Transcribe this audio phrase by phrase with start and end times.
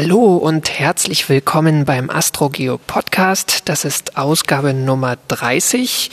[0.00, 3.68] Hallo und herzlich willkommen beim AstroGeo Podcast.
[3.68, 6.12] Das ist Ausgabe Nummer 30.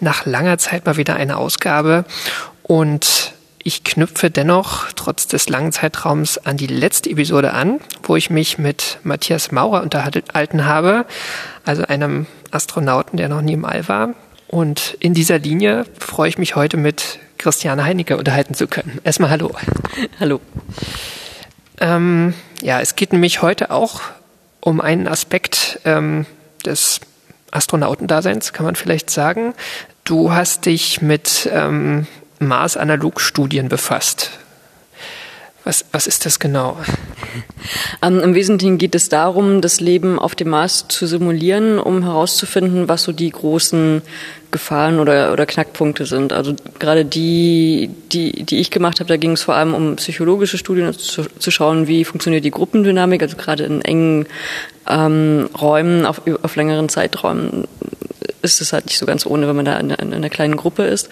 [0.00, 2.06] Nach langer Zeit mal wieder eine Ausgabe.
[2.62, 8.30] Und ich knüpfe dennoch trotz des langen Zeitraums an die letzte Episode an, wo ich
[8.30, 11.04] mich mit Matthias Maurer unterhalten habe,
[11.66, 14.14] also einem Astronauten, der noch nie im All war.
[14.48, 18.98] Und in dieser Linie freue ich mich heute mit Christiane Heinecke unterhalten zu können.
[19.04, 19.54] Erstmal hallo.
[20.20, 20.40] Hallo.
[21.78, 22.32] Ähm,
[22.62, 24.00] ja, es geht nämlich heute auch
[24.60, 26.26] um einen Aspekt ähm,
[26.64, 27.00] des
[27.50, 29.54] Astronautendaseins, kann man vielleicht sagen.
[30.04, 32.06] Du hast dich mit ähm,
[32.38, 34.30] Mars-Analog-Studien befasst.
[35.66, 36.76] Was, was ist das genau?
[38.00, 42.88] Ähm, Im Wesentlichen geht es darum, das Leben auf dem Mars zu simulieren, um herauszufinden,
[42.88, 44.02] was so die großen
[44.52, 46.32] Gefahren oder, oder Knackpunkte sind.
[46.32, 50.56] Also gerade die, die, die ich gemacht habe, da ging es vor allem um psychologische
[50.56, 54.26] Studien, also zu, zu schauen, wie funktioniert die Gruppendynamik, also gerade in engen
[54.88, 57.66] ähm, Räumen, auf, auf längeren Zeiträumen
[58.42, 60.84] ist es halt nicht so ganz ohne, wenn man da in, in einer kleinen Gruppe
[60.84, 61.08] ist.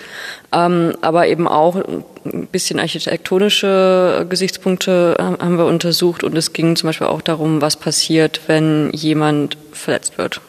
[0.53, 6.89] Ähm, aber eben auch ein bisschen architektonische Gesichtspunkte haben wir untersucht und es ging zum
[6.89, 10.41] Beispiel auch darum, was passiert, wenn jemand verletzt wird.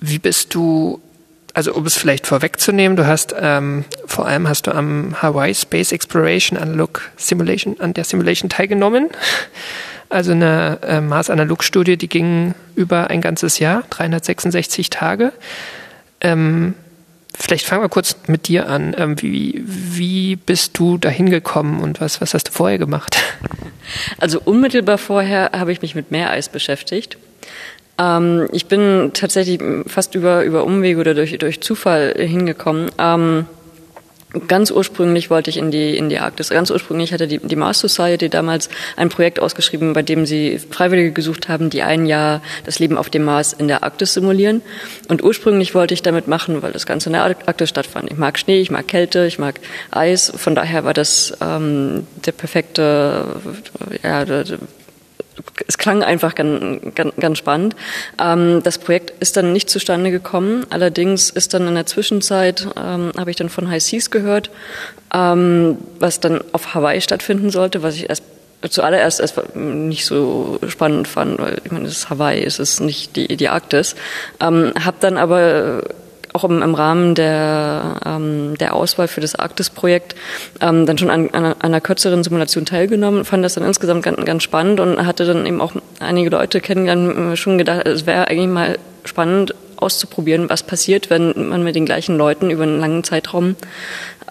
[0.00, 1.00] Wie bist du
[1.54, 5.92] also um es vielleicht vorwegzunehmen, du hast ähm, vor allem hast du am Hawaii Space
[5.92, 9.10] Exploration Analog Simulation an der Simulation teilgenommen.
[10.12, 15.32] Also eine äh, Mars-Analog-Studie, die ging über ein ganzes Jahr, 366 Tage.
[16.20, 16.74] Ähm,
[17.34, 18.94] vielleicht fangen wir kurz mit dir an.
[18.98, 23.16] Ähm, wie, wie bist du dahin gekommen und was, was hast du vorher gemacht?
[24.18, 27.18] Also unmittelbar vorher habe ich mich mit Meereis beschäftigt.
[27.98, 32.90] Ähm, ich bin tatsächlich fast über, über Umwege oder durch, durch Zufall hingekommen.
[34.48, 36.48] Ganz ursprünglich wollte ich in die, in die Arktis.
[36.48, 41.12] Ganz ursprünglich hatte die, die Mars Society damals ein Projekt ausgeschrieben, bei dem sie Freiwillige
[41.12, 44.62] gesucht haben, die ein Jahr das Leben auf dem Mars in der Arktis simulieren.
[45.08, 48.10] Und ursprünglich wollte ich damit machen, weil das Ganze in der Arktis stattfand.
[48.10, 49.60] Ich mag Schnee, ich mag Kälte, ich mag
[49.90, 50.32] Eis.
[50.34, 53.36] Von daher war das ähm, der perfekte,
[54.02, 54.24] ja,
[55.66, 57.76] es klang einfach ganz, ganz, ganz spannend.
[58.20, 60.66] Ähm, das Projekt ist dann nicht zustande gekommen.
[60.70, 64.50] Allerdings ist dann in der Zwischenzeit, ähm, habe ich dann von High Seas gehört,
[65.14, 68.24] ähm, was dann auf Hawaii stattfinden sollte, was ich erst
[68.68, 73.16] zuallererst erst nicht so spannend fand, weil ich meine, es ist Hawaii, es ist nicht
[73.16, 73.96] die, die Arktis.
[74.40, 75.82] Ähm, habe dann aber
[76.32, 80.14] auch im, im Rahmen der, ähm, der Auswahl für das Arktis-Projekt
[80.60, 84.42] ähm, dann schon an, an, einer kürzeren Simulation teilgenommen, fand das dann insgesamt ganz, ganz
[84.42, 88.78] spannend und hatte dann eben auch einige Leute kennengelernt, schon gedacht, es wäre eigentlich mal
[89.04, 93.56] spannend auszuprobieren, was passiert, wenn man mit den gleichen Leuten über einen langen Zeitraum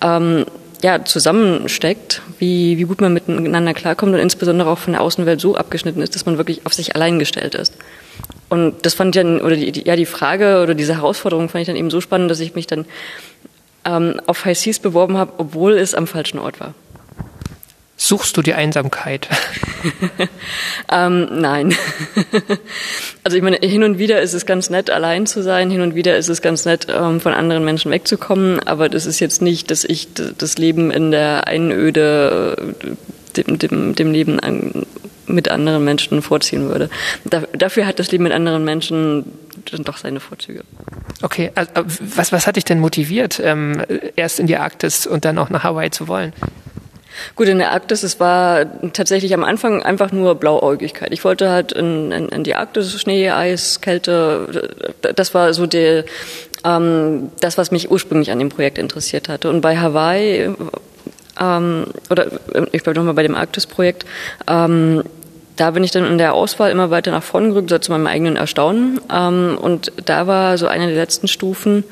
[0.02, 0.46] ähm,
[0.82, 5.56] ja, zusammensteckt, wie, wie gut man miteinander klarkommt und insbesondere auch von der Außenwelt so
[5.56, 7.74] abgeschnitten ist, dass man wirklich auf sich allein gestellt ist.
[8.52, 11.62] Und das fand ich dann, oder die, die, ja, die Frage oder diese Herausforderung fand
[11.62, 12.84] ich dann eben so spannend, dass ich mich dann
[13.86, 16.74] ähm, auf High Seas beworben habe, obwohl es am falschen Ort war.
[17.96, 19.30] Suchst du die Einsamkeit?
[20.92, 21.74] ähm, nein.
[23.24, 25.72] also ich meine, hin und wieder ist es ganz nett, allein zu sein.
[25.72, 28.60] Hin und wieder ist es ganz nett, ähm, von anderen Menschen wegzukommen.
[28.60, 33.96] Aber das ist jetzt nicht, dass ich das Leben in der Einöde äh, dem, dem,
[33.96, 34.42] dem Leben
[35.28, 36.90] mit anderen Menschen vorziehen würde.
[37.26, 39.26] Da, dafür hat das Leben mit anderen Menschen
[39.80, 40.64] doch seine Vorzüge.
[41.22, 41.72] Okay, also,
[42.16, 43.82] was, was hat dich denn motiviert, ähm,
[44.16, 46.34] erst in die Arktis und dann auch nach Hawaii zu wollen?
[47.36, 51.12] Gut, in der Arktis, es war tatsächlich am Anfang einfach nur Blauäugigkeit.
[51.12, 56.06] Ich wollte halt in, in, in die Arktis, Schnee, Eis, Kälte, das war so der,
[56.64, 59.50] ähm, das, was mich ursprünglich an dem Projekt interessiert hatte.
[59.50, 60.50] Und bei Hawaii,
[61.42, 62.28] ähm, oder
[62.72, 64.06] ich bleibe nochmal bei dem Arktis-Projekt,
[64.48, 65.04] ähm,
[65.58, 68.36] da bin ich dann in der Auswahl immer weiter nach vorne gerückt, zu meinem eigenen
[68.36, 69.00] Erstaunen.
[69.14, 71.84] Ähm, und da war so eine der letzten Stufen,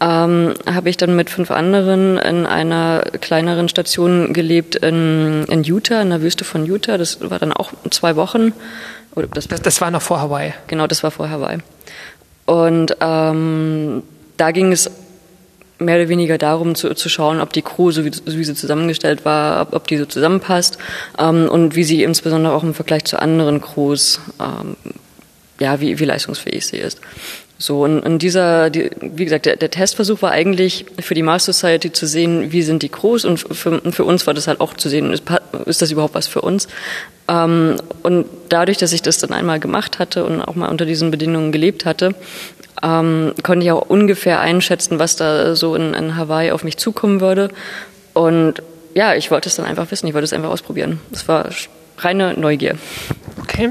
[0.00, 6.02] ähm, habe ich dann mit fünf anderen in einer kleineren Station gelebt in, in Utah,
[6.02, 6.98] in der Wüste von Utah.
[6.98, 8.52] Das war dann auch zwei Wochen.
[9.32, 10.52] Das, das, das war noch vor Hawaii.
[10.68, 11.58] Genau, das war vor Hawaii.
[12.46, 14.02] Und ähm,
[14.36, 14.90] da ging es
[15.78, 18.54] mehr oder weniger darum zu, zu schauen, ob die Crew, so wie, so wie sie
[18.54, 20.78] zusammengestellt war, ob, ob die so zusammenpasst
[21.18, 24.76] ähm, und wie sie insbesondere auch im Vergleich zu anderen Crews, ähm,
[25.60, 27.00] ja, wie, wie leistungsfähig sie ist.
[27.60, 31.44] So, und, und dieser, die, wie gesagt, der, der Testversuch war eigentlich für die Mars
[31.44, 34.74] Society zu sehen, wie sind die Crews und für, für uns war das halt auch
[34.74, 35.24] zu sehen, ist,
[35.66, 36.68] ist das überhaupt was für uns?
[37.26, 41.10] Ähm, und dadurch, dass ich das dann einmal gemacht hatte und auch mal unter diesen
[41.10, 42.14] Bedingungen gelebt hatte,
[42.82, 47.20] ähm, konnte ich auch ungefähr einschätzen, was da so in, in Hawaii auf mich zukommen
[47.20, 47.50] würde.
[48.14, 48.62] Und
[48.94, 51.00] ja, ich wollte es dann einfach wissen, ich wollte es einfach ausprobieren.
[51.12, 51.48] Es war
[51.98, 52.76] reine Neugier.
[53.42, 53.70] Okay.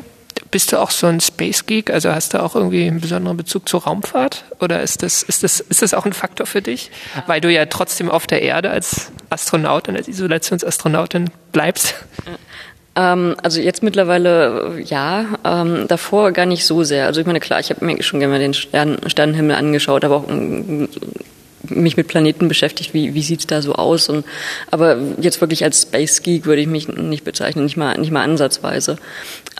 [0.51, 1.89] Bist du auch so ein Space Geek?
[1.89, 4.45] Also hast du auch irgendwie einen besonderen Bezug zur Raumfahrt?
[4.59, 6.89] Oder ist das, ist das, ist das auch ein Faktor für dich?
[7.25, 11.95] Weil du ja trotzdem auf der Erde als Astronautin, als Isolationsastronautin bleibst.
[12.98, 17.06] Ähm, also jetzt mittlerweile ja, ähm, davor gar nicht so sehr.
[17.06, 20.26] Also ich meine, klar, ich habe mir schon gerne den Stern, Sternenhimmel angeschaut, aber auch
[21.70, 24.10] mich mit Planeten beschäftigt, wie, wie sieht's da so aus.
[24.10, 24.26] Und,
[24.72, 28.24] aber jetzt wirklich als Space Geek würde ich mich nicht bezeichnen, nicht mal, nicht mal
[28.24, 28.96] ansatzweise.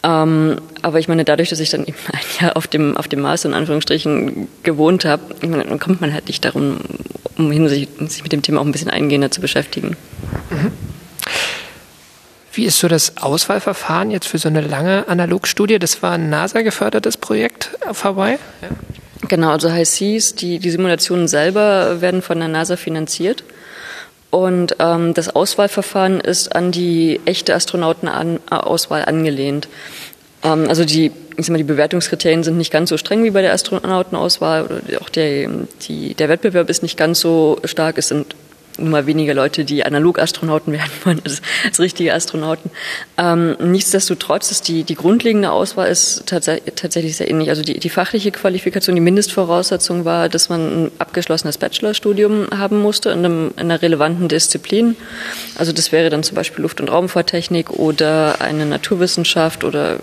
[0.04, 3.22] Ähm, aber ich meine, dadurch, dass ich dann eben ein Jahr auf dem, auf dem
[3.22, 6.78] Mars in Anführungsstrichen gewohnt habe, dann kommt man halt nicht darum,
[7.38, 9.96] um hin, sich, sich mit dem Thema auch ein bisschen eingehender zu beschäftigen.
[10.50, 10.72] Mhm.
[12.58, 15.78] Wie ist so das Auswahlverfahren jetzt für so eine lange Analogstudie?
[15.78, 18.40] Das war ein NASA-gefördertes Projekt auf Hawaii?
[18.64, 18.70] Ja.
[19.28, 23.44] Genau, also High Seas, die, die Simulationen selber werden von der NASA finanziert.
[24.32, 29.68] Und ähm, das Auswahlverfahren ist an die echte Astronautenauswahl angelehnt.
[30.42, 33.44] Ähm, also die, ich sag mal, die Bewertungskriterien sind nicht ganz so streng wie bei
[33.44, 34.64] der Astronautenauswahl.
[34.64, 35.48] Oder auch der,
[35.88, 38.00] die, der Wettbewerb ist nicht ganz so stark.
[38.00, 38.36] Es sind
[38.78, 42.72] nur mal weniger Leute, die Analogastronauten werden wollen, als, als richtige Astronauten.
[43.18, 47.50] Ähm, nichtsdestotrotz ist die, die grundlegende Auswahl ist tats tatsächlich sehr ähnlich.
[47.50, 53.10] Also die, die fachliche Qualifikation, die Mindestvoraussetzung war, dass man ein abgeschlossenes Bachelorstudium haben musste
[53.10, 54.96] in, einem, in einer relevanten Disziplin.
[55.58, 59.98] Also das wäre dann zum Beispiel Luft- und Raumfahrttechnik oder eine Naturwissenschaft oder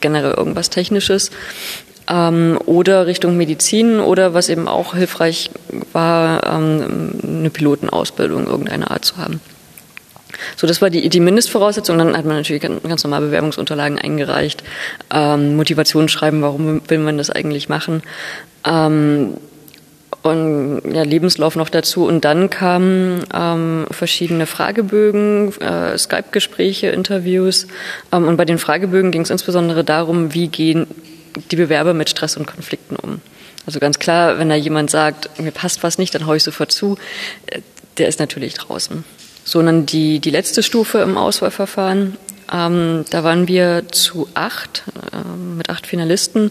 [0.00, 1.30] generell irgendwas Technisches
[2.10, 5.50] ähm, oder Richtung Medizin oder was eben auch hilfreich
[5.92, 9.40] war, ähm, eine Pilotenausbildung irgendeiner Art zu haben.
[10.56, 11.98] So, das war die, die Mindestvoraussetzung.
[11.98, 14.64] Dann hat man natürlich ganz, normal Bewerbungsunterlagen eingereicht,
[15.12, 18.02] ähm, Motivationsschreiben, warum will man das eigentlich machen.
[18.64, 19.34] Ähm,
[20.22, 22.04] und ja, Lebenslauf noch dazu.
[22.06, 27.66] Und dann kamen ähm, verschiedene Fragebögen, äh, Skype-Gespräche, Interviews.
[28.12, 30.86] Ähm, und bei den Fragebögen ging es insbesondere darum, wie gehen
[31.50, 33.20] die Bewerber mit Stress und Konflikten um.
[33.66, 36.72] Also ganz klar, wenn da jemand sagt, mir passt was nicht, dann haue ich sofort
[36.72, 36.96] zu,
[37.46, 37.60] äh,
[37.98, 39.04] der ist natürlich draußen.
[39.44, 42.16] Sondern die, die letzte Stufe im Auswahlverfahren,
[42.52, 45.16] ähm, da waren wir zu acht, äh,
[45.56, 46.50] mit acht Finalisten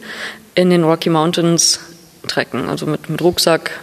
[0.55, 1.79] in den Rocky Mountains
[2.27, 3.79] trecken, also mit, mit Rucksack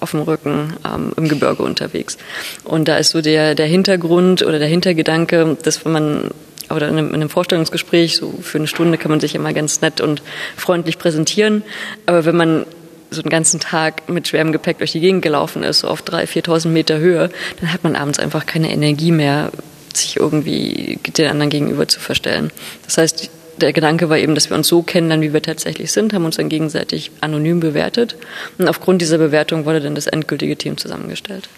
[0.00, 2.18] auf dem Rücken ähm, im Gebirge unterwegs.
[2.64, 6.30] Und da ist so der, der Hintergrund oder der Hintergedanke, dass wenn man
[6.70, 9.80] oder in einem, in einem Vorstellungsgespräch, so für eine Stunde kann man sich immer ganz
[9.80, 10.22] nett und
[10.56, 11.62] freundlich präsentieren.
[12.06, 12.66] Aber wenn man
[13.10, 16.44] so einen ganzen Tag mit schwerem Gepäck durch die Gegend gelaufen ist, so auf 3.000,
[16.44, 17.30] 4.000 Meter Höhe,
[17.60, 19.50] dann hat man abends einfach keine Energie mehr,
[19.92, 22.50] sich irgendwie den anderen gegenüber zu verstellen.
[22.84, 26.12] Das heißt, der Gedanke war eben, dass wir uns so kennenlernen, wie wir tatsächlich sind,
[26.12, 28.16] haben uns dann gegenseitig anonym bewertet.
[28.58, 31.48] Und aufgrund dieser Bewertung wurde dann das endgültige Team zusammengestellt.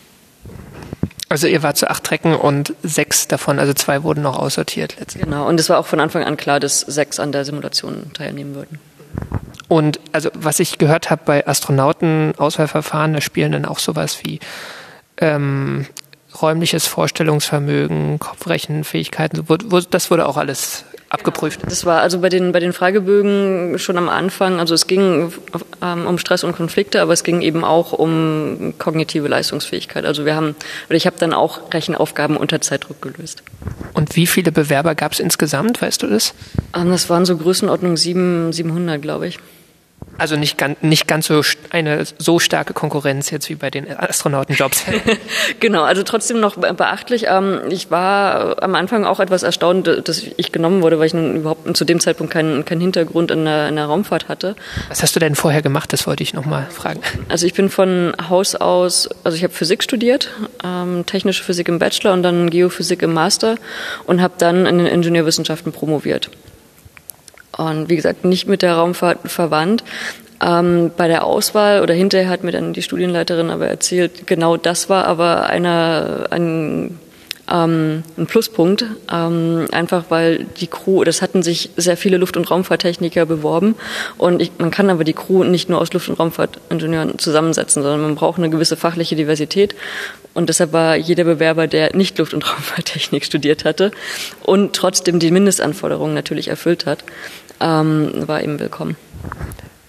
[1.28, 5.24] Also ihr wart zu acht Trecken und sechs davon, also zwei wurden noch aussortiert letztendlich.
[5.24, 8.54] Genau, und es war auch von Anfang an klar, dass sechs an der Simulation teilnehmen
[8.54, 8.78] würden.
[9.68, 14.38] Und also was ich gehört habe bei Astronauten-Auswahlverfahren, da spielen dann auch sowas wie
[15.16, 15.86] ähm,
[16.40, 19.44] räumliches Vorstellungsvermögen, Kopfrechenfähigkeiten,
[19.90, 21.60] das wurde auch alles abgeprüft.
[21.66, 25.32] Das war also bei den, bei den Fragebögen schon am Anfang, also es ging
[25.82, 30.04] ähm, um Stress und Konflikte, aber es ging eben auch um kognitive Leistungsfähigkeit.
[30.04, 30.56] Also wir haben,
[30.88, 33.42] oder ich habe dann auch Rechenaufgaben unter Zeitdruck gelöst.
[33.94, 36.34] Und wie viele Bewerber gab es insgesamt, weißt du das?
[36.74, 39.38] Ähm, das waren so Größenordnung 7, 700, glaube ich.
[40.18, 44.84] Also nicht ganz, nicht ganz so eine so starke Konkurrenz jetzt wie bei den Astronautenjobs.
[45.60, 47.26] genau, also trotzdem noch beachtlich.
[47.28, 51.36] Ähm, ich war am Anfang auch etwas erstaunt, dass ich genommen wurde, weil ich nun
[51.36, 54.56] überhaupt zu dem Zeitpunkt keinen, keinen Hintergrund in der, in der Raumfahrt hatte.
[54.88, 55.92] Was hast du denn vorher gemacht?
[55.92, 57.00] Das wollte ich noch mal fragen.
[57.28, 60.30] Also ich bin von Haus aus, also ich habe Physik studiert,
[60.64, 63.56] ähm, technische Physik im Bachelor und dann Geophysik im Master
[64.04, 66.30] und habe dann in den Ingenieurwissenschaften promoviert
[67.56, 69.84] und wie gesagt nicht mit der Raumfahrt verwandt.
[70.44, 74.90] Ähm, bei der Auswahl oder hinterher hat mir dann die Studienleiterin aber erzählt, genau das
[74.90, 76.98] war aber einer, ein,
[77.50, 82.50] ähm, ein Pluspunkt, ähm, einfach weil die Crew, das hatten sich sehr viele Luft- und
[82.50, 83.76] Raumfahrttechniker beworben
[84.18, 88.02] und ich, man kann aber die Crew nicht nur aus Luft- und Raumfahrtingenieuren zusammensetzen, sondern
[88.02, 89.74] man braucht eine gewisse fachliche Diversität
[90.34, 93.92] und deshalb war jeder Bewerber, der nicht Luft- und Raumfahrttechnik studiert hatte
[94.42, 97.04] und trotzdem die Mindestanforderungen natürlich erfüllt hat,
[97.60, 98.96] ähm, war eben willkommen.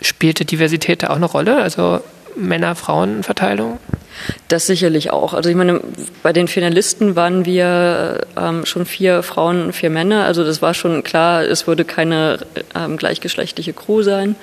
[0.02, 1.58] Spielte Diversität da auch eine Rolle?
[1.58, 2.02] Also
[2.36, 3.80] Männer-Frauen-Verteilung?
[4.47, 5.33] Das sicherlich auch.
[5.33, 5.81] Also ich meine,
[6.24, 10.25] bei den Finalisten waren wir ähm, schon vier Frauen, vier Männer.
[10.25, 12.39] Also das war schon klar, es würde keine
[12.75, 14.36] ähm, gleichgeschlechtliche Crew sein.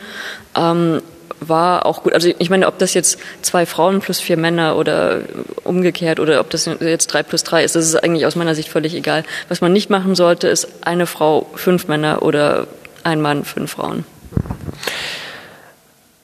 [0.57, 1.01] Ähm,
[1.41, 2.13] war auch gut.
[2.13, 5.21] Also ich meine, ob das jetzt zwei Frauen plus vier Männer oder
[5.65, 8.69] umgekehrt oder ob das jetzt drei plus drei ist, das ist eigentlich aus meiner Sicht
[8.69, 9.25] völlig egal.
[9.49, 12.67] Was man nicht machen sollte, ist eine Frau, fünf Männer oder
[13.03, 14.05] ein Mann, fünf Frauen.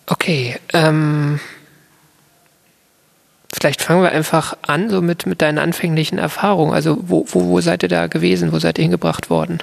[0.07, 1.39] Okay, ähm,
[3.53, 6.73] vielleicht fangen wir einfach an, so mit, mit deinen anfänglichen Erfahrungen.
[6.73, 8.53] Also wo, wo, wo seid ihr da gewesen?
[8.53, 9.59] Wo seid ihr hingebracht worden?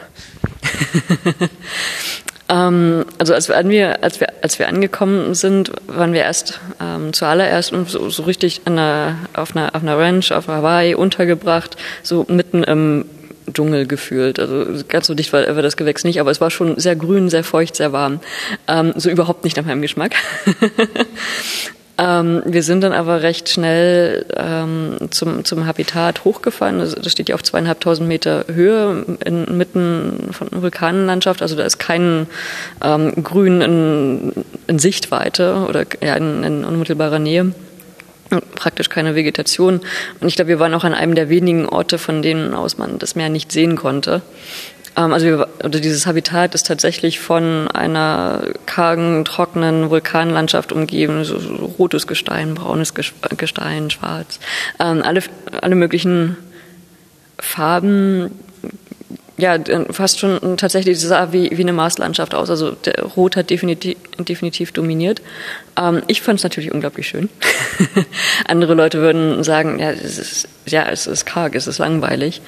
[2.50, 7.74] ähm, also als wir, als wir, als wir angekommen sind, waren wir erst ähm, zuallererst
[7.88, 13.06] so, so richtig einer, auf, einer, auf einer Ranch auf Hawaii untergebracht, so mitten im
[13.53, 14.39] Dschungel gefühlt.
[14.39, 17.29] Also ganz so dicht war, war das Gewächs nicht, aber es war schon sehr grün,
[17.29, 18.20] sehr feucht, sehr warm.
[18.67, 20.15] Ähm, so überhaupt nicht nach meinem Geschmack.
[21.98, 26.80] ähm, wir sind dann aber recht schnell ähm, zum, zum Habitat hochgefahren.
[26.80, 31.42] Das steht ja auf zweieinhalbtausend Meter Höhe inmitten von Vulkanenlandschaft.
[31.42, 32.27] Also da ist kein
[32.84, 37.54] ähm, Grün in, in Sichtweite oder ja, in, in unmittelbarer Nähe
[38.56, 39.80] praktisch keine Vegetation.
[40.20, 43.00] Und ich glaube, wir waren auch an einem der wenigen Orte, von denen aus man
[43.00, 44.22] das Meer nicht sehen konnte.
[44.98, 51.39] Ähm, also wir, oder dieses Habitat ist tatsächlich von einer kargen, trockenen Vulkanlandschaft umgeben, so,
[51.39, 54.39] so rotes Gestein, braunes Gestein, schwarz,
[54.80, 55.22] ähm, alle,
[55.62, 56.36] alle möglichen
[57.39, 58.32] Farben,
[59.38, 59.56] ja,
[59.92, 62.50] fast schon tatsächlich sah wie, wie eine Marslandschaft aus.
[62.50, 65.22] Also der Rot hat definitiv, definitiv dominiert.
[65.80, 67.30] Ähm, ich fand es natürlich unglaublich schön.
[68.48, 72.42] Andere Leute würden sagen, ja, es ist, ja, es ist karg, es ist langweilig.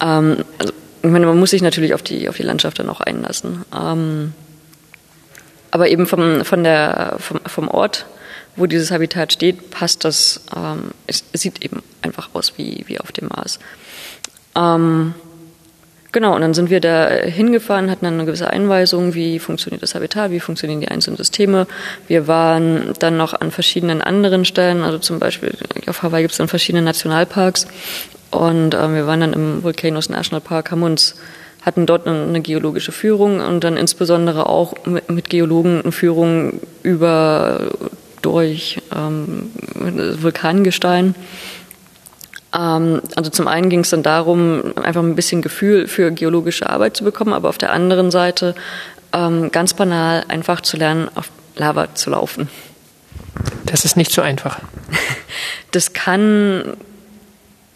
[0.00, 0.72] Ähm, also,
[1.04, 3.64] ich meine, man muss sich natürlich auf die, auf die Landschaft dann auch einlassen.
[3.78, 4.32] Ähm,
[5.70, 8.06] aber eben vom, von der, vom, vom Ort,
[8.56, 12.98] wo dieses Habitat steht, passt das, ähm, es, es, sieht eben einfach aus wie, wie
[13.00, 13.58] auf dem Mars.
[14.56, 15.14] Ähm,
[16.14, 19.96] Genau, und dann sind wir da hingefahren, hatten dann eine gewisse Einweisung, wie funktioniert das
[19.96, 21.66] Habitat, wie funktionieren die einzelnen Systeme.
[22.06, 25.50] Wir waren dann noch an verschiedenen anderen Stellen, also zum Beispiel
[25.88, 27.66] auf Hawaii gibt es dann verschiedene Nationalparks
[28.34, 31.16] und äh, wir waren dann im Volcanoes National Park, haben uns
[31.62, 37.70] hatten dort eine, geologische Führung und dann insbesondere auch mit, mit Geologen eine Führung über
[38.20, 39.50] durch ähm,
[40.20, 41.14] Vulkangestein
[42.54, 46.96] ähm, also zum einen ging es dann darum, einfach ein bisschen Gefühl für geologische Arbeit
[46.96, 48.54] zu bekommen, aber auf der anderen Seite
[49.12, 52.48] ähm, ganz banal einfach zu lernen, auf Lava zu laufen.
[53.66, 54.60] Das ist nicht so einfach.
[55.70, 56.76] Das kann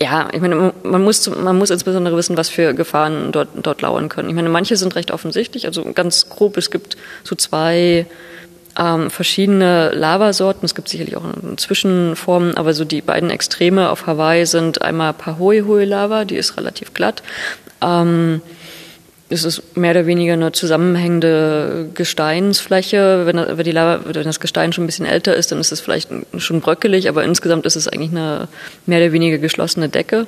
[0.00, 4.08] ja, ich meine, man muss, man muss insbesondere wissen, was für Gefahren dort, dort lauern
[4.08, 4.28] können.
[4.28, 5.66] Ich meine, manche sind recht offensichtlich.
[5.66, 8.06] Also ganz grob, es gibt so zwei
[8.78, 10.64] ähm, verschiedene Lavasorten.
[10.64, 11.24] Es gibt sicherlich auch
[11.56, 17.24] Zwischenformen, aber so die beiden Extreme auf Hawaii sind einmal Pahoehoe-Lava, die ist relativ glatt.
[17.82, 18.40] Ähm,
[19.30, 23.26] es ist mehr oder weniger eine zusammenhängende Gesteinsfläche.
[23.26, 25.80] Wenn, wenn, die Lava, wenn das Gestein schon ein bisschen älter ist, dann ist es
[25.80, 26.08] vielleicht
[26.38, 28.48] schon bröckelig, aber insgesamt ist es eigentlich eine
[28.86, 30.26] mehr oder weniger geschlossene Decke.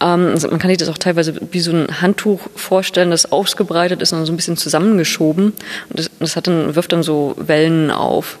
[0.00, 4.02] Ähm, also man kann sich das auch teilweise wie so ein Handtuch vorstellen, das ausgebreitet
[4.02, 5.46] ist und so ein bisschen zusammengeschoben.
[5.90, 8.38] Und das, das hat dann, wirft dann so Wellen auf.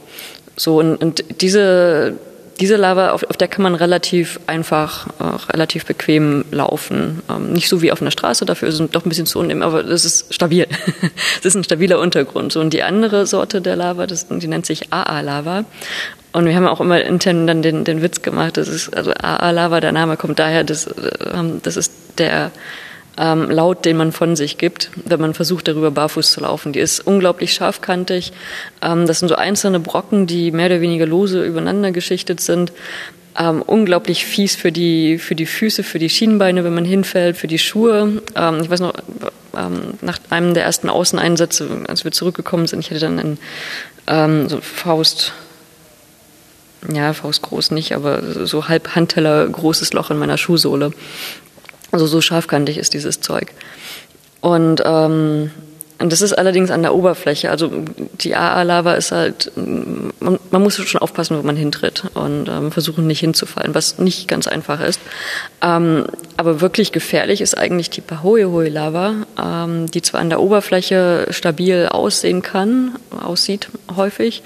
[0.56, 2.14] So, und, und diese,
[2.60, 7.22] diese Lava, auf, auf der kann man relativ einfach, äh, relativ bequem laufen.
[7.30, 9.62] Ähm, nicht so wie auf einer Straße, dafür ist es doch ein bisschen zu uneben,
[9.62, 10.66] aber das ist stabil.
[11.36, 12.56] das ist ein stabiler Untergrund.
[12.56, 15.64] Und die andere Sorte der Lava, das, die nennt sich AA-Lava.
[16.32, 19.80] Und wir haben auch immer intern dann den, den Witz gemacht, das ist, also AA-Lava,
[19.80, 20.88] der Name kommt daher, das,
[21.32, 22.50] ähm, das ist der
[23.18, 26.72] ähm, Laut, den man von sich gibt, wenn man versucht, darüber barfuß zu laufen.
[26.72, 28.32] Die ist unglaublich scharfkantig.
[28.80, 32.72] Ähm, das sind so einzelne Brocken, die mehr oder weniger lose übereinander geschichtet sind.
[33.36, 37.48] Ähm, unglaublich fies für die, für die Füße, für die Schienenbeine, wenn man hinfällt, für
[37.48, 38.22] die Schuhe.
[38.36, 38.94] Ähm, ich weiß noch,
[39.56, 43.38] ähm, nach einem der ersten Außeneinsätze, als wir zurückgekommen sind, ich hatte dann einen
[44.06, 45.32] ähm, so Faust,
[46.92, 50.92] ja, faustgroß nicht, aber so halb Handteller großes Loch in meiner Schuhsohle.
[51.90, 53.52] Also so scharfkantig ist dieses Zeug.
[54.40, 55.50] Und ähm,
[55.98, 57.50] das ist allerdings an der Oberfläche.
[57.50, 57.70] Also
[58.20, 63.08] die AA-Lava ist halt, man, man, muss schon aufpassen, wo man hintritt und ähm, versuchen
[63.08, 65.00] nicht hinzufallen, was nicht ganz einfach ist.
[65.60, 66.04] Ähm,
[66.36, 72.42] aber wirklich gefährlich ist eigentlich die Pahoehoe-Lava, ähm, die zwar an der Oberfläche stabil aussehen
[72.42, 74.44] kann, aussieht häufig.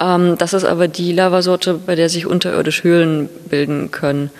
[0.00, 4.30] Ähm, das ist aber die Lavasorte, bei der sich unterirdisch Höhlen bilden können.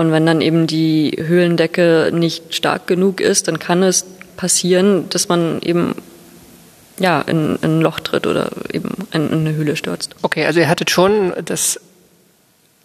[0.00, 4.06] Und wenn dann eben die Höhlendecke nicht stark genug ist, dann kann es
[4.38, 5.94] passieren, dass man eben
[6.98, 10.16] ja, in, in ein Loch tritt oder eben in, in eine Höhle stürzt.
[10.22, 11.78] Okay, also ihr hattet schon das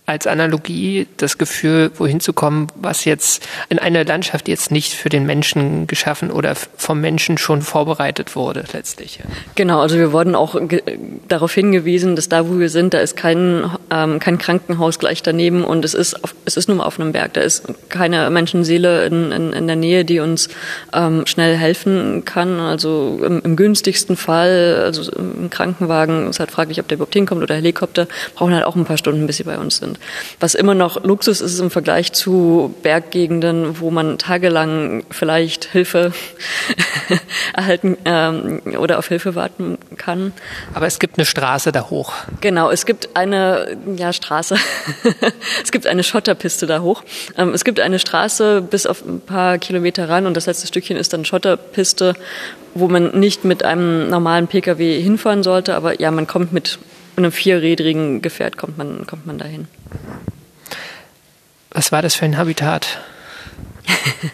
[0.06, 5.10] als Analogie das Gefühl, wohin zu kommen, was jetzt in einer Landschaft jetzt nicht für
[5.10, 9.20] den Menschen geschaffen oder vom Menschen schon vorbereitet wurde letztlich.
[9.56, 10.60] Genau, also wir wurden auch
[11.28, 15.64] darauf hingewiesen, dass da, wo wir sind, da ist kein, ähm, kein Krankenhaus gleich daneben
[15.64, 17.34] und es ist, auf, es ist nur mal auf einem Berg.
[17.34, 20.50] Da ist keine Menschenseele in, in, in der Nähe, die uns
[20.94, 22.60] ähm, schnell helfen kann.
[22.60, 27.42] Also im, im günstigsten Fall, also im Krankenwagen, ist halt fraglich, ob der überhaupt hinkommt
[27.42, 30.40] oder Helikopter, brauchen halt auch ein paar Stunden, bis sie bei uns sind sind.
[30.40, 36.14] Was immer noch Luxus ist im Vergleich zu Berggegenden, wo man tagelang vielleicht Hilfe
[37.54, 40.34] erhalten ähm, oder auf Hilfe warten kann.
[40.74, 42.14] Aber es gibt eine Straße da hoch.
[42.42, 44.56] Genau, es gibt eine ja, Straße.
[45.64, 47.04] es gibt eine Schotterpiste da hoch.
[47.38, 50.98] Ähm, es gibt eine Straße bis auf ein paar Kilometer ran und das letzte Stückchen
[50.98, 52.16] ist dann Schotterpiste,
[52.74, 56.78] wo man nicht mit einem normalen Pkw hinfahren sollte, aber ja, man kommt mit
[57.18, 59.68] einem vierrädrigen Gefährt kommt man, kommt man dahin.
[61.72, 63.00] Was war das für ein Habitat?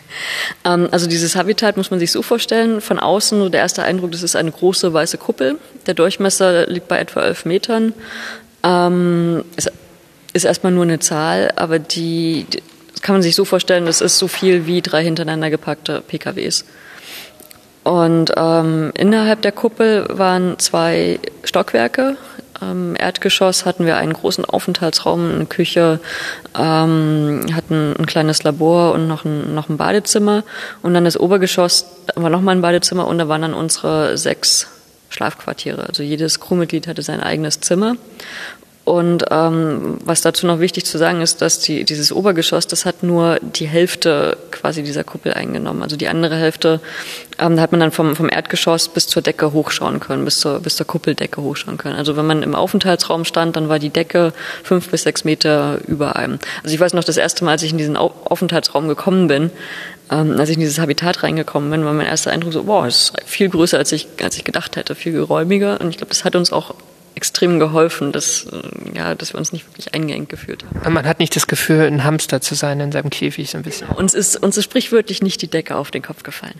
[0.63, 4.11] Ähm, also dieses Habitat muss man sich so vorstellen, von außen nur der erste Eindruck,
[4.11, 5.57] das ist eine große weiße Kuppel.
[5.87, 7.93] Der Durchmesser liegt bei etwa elf Metern.
[8.61, 9.71] Ähm, es
[10.33, 12.61] ist erstmal nur eine Zahl, aber die, die
[13.01, 16.65] kann man sich so vorstellen, das ist so viel wie drei hintereinander gepackte PKWs.
[17.83, 22.15] Und ähm, innerhalb der Kuppel waren zwei Stockwerke,
[22.61, 25.99] im Erdgeschoss hatten wir einen großen Aufenthaltsraum, eine Küche,
[26.57, 30.43] ähm, hatten ein kleines Labor und noch ein, noch ein Badezimmer.
[30.81, 34.67] Und dann das Obergeschoss war nochmal ein Badezimmer und da waren dann unsere sechs
[35.09, 35.87] Schlafquartiere.
[35.87, 37.95] Also jedes Crewmitglied hatte sein eigenes Zimmer.
[38.83, 43.03] Und ähm, was dazu noch wichtig zu sagen ist, dass die, dieses Obergeschoss, das hat
[43.03, 45.83] nur die Hälfte quasi dieser Kuppel eingenommen.
[45.83, 46.79] Also die andere Hälfte,
[47.37, 50.59] ähm, da hat man dann vom, vom Erdgeschoss bis zur Decke hochschauen können, bis zur,
[50.61, 51.95] bis zur Kuppeldecke hochschauen können.
[51.95, 54.33] Also wenn man im Aufenthaltsraum stand, dann war die Decke
[54.63, 56.39] fünf bis sechs Meter über einem.
[56.63, 59.51] Also ich weiß noch, das erste Mal, als ich in diesen Aufenthaltsraum gekommen bin,
[60.09, 62.95] ähm, als ich in dieses Habitat reingekommen bin, war mein erster Eindruck so, boah, das
[62.95, 65.79] ist viel größer, als ich, als ich gedacht hätte, viel geräumiger.
[65.79, 66.73] Und ich glaube, das hat uns auch
[67.15, 70.93] extrem geholfen, dass, äh, ja, dass wir uns nicht wirklich eingeengt gefühlt haben.
[70.93, 73.89] Man hat nicht das Gefühl, ein Hamster zu sein in seinem Käfig so ein bisschen.
[73.89, 76.59] Uns ist, uns ist sprichwörtlich nicht die Decke auf den Kopf gefallen.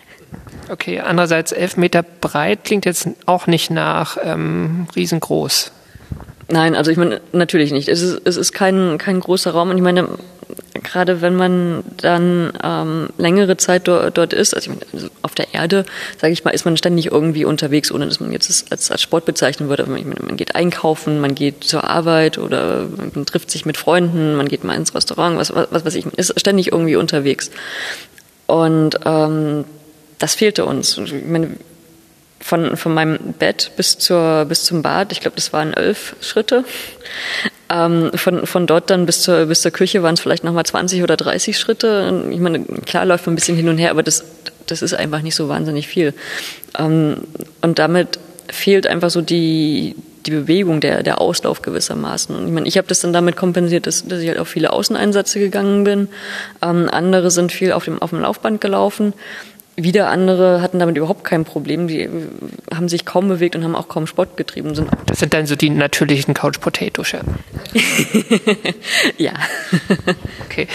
[0.68, 5.72] Okay, andererseits elf Meter breit klingt jetzt auch nicht nach ähm, riesengroß.
[6.48, 7.88] Nein, also ich meine, natürlich nicht.
[7.88, 10.08] Es ist, es ist kein, kein großer Raum und ich meine,
[10.82, 15.84] gerade wenn man dann ähm, längere Zeit dort, dort ist, also, also auf der Erde,
[16.18, 19.24] sage ich mal, ist man ständig irgendwie unterwegs, ohne dass man jetzt als, als Sport
[19.24, 19.86] bezeichnen würde.
[19.86, 24.48] Man, man geht einkaufen, man geht zur Arbeit oder man trifft sich mit Freunden, man
[24.48, 27.50] geht mal ins Restaurant, was, was, was weiß ich, man ist ständig irgendwie unterwegs.
[28.46, 29.64] Und ähm,
[30.18, 30.98] das fehlte uns.
[30.98, 31.56] Ich meine,
[32.42, 36.64] von, von meinem Bett bis, zur, bis zum Bad, ich glaube, das waren elf Schritte.
[37.70, 41.02] Ähm, von, von dort dann bis zur, bis zur Küche waren es vielleicht nochmal 20
[41.02, 42.28] oder 30 Schritte.
[42.30, 44.24] Ich meine, klar läuft man ein bisschen hin und her, aber das,
[44.66, 46.14] das ist einfach nicht so wahnsinnig viel.
[46.78, 47.18] Ähm,
[47.62, 48.18] und damit
[48.50, 49.94] fehlt einfach so die,
[50.26, 52.34] die Bewegung, der, der Auslauf gewissermaßen.
[52.34, 54.72] Und ich meine, ich habe das dann damit kompensiert, dass, dass ich halt auf viele
[54.72, 56.08] Außeneinsätze gegangen bin.
[56.60, 59.14] Ähm, andere sind viel auf dem, auf dem Laufband gelaufen.
[59.76, 61.88] Wieder andere hatten damit überhaupt kein Problem.
[61.88, 62.08] Die
[62.74, 64.74] haben sich kaum bewegt und haben auch kaum Sport getrieben.
[64.74, 67.20] Sind das sind dann so die natürlichen Couch Potatoes, ja.
[69.16, 69.32] ja.
[70.44, 70.68] okay.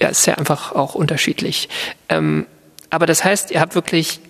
[0.00, 1.68] Ja, ist ja einfach auch unterschiedlich.
[2.08, 2.46] Ähm,
[2.90, 4.20] aber das heißt, ihr habt wirklich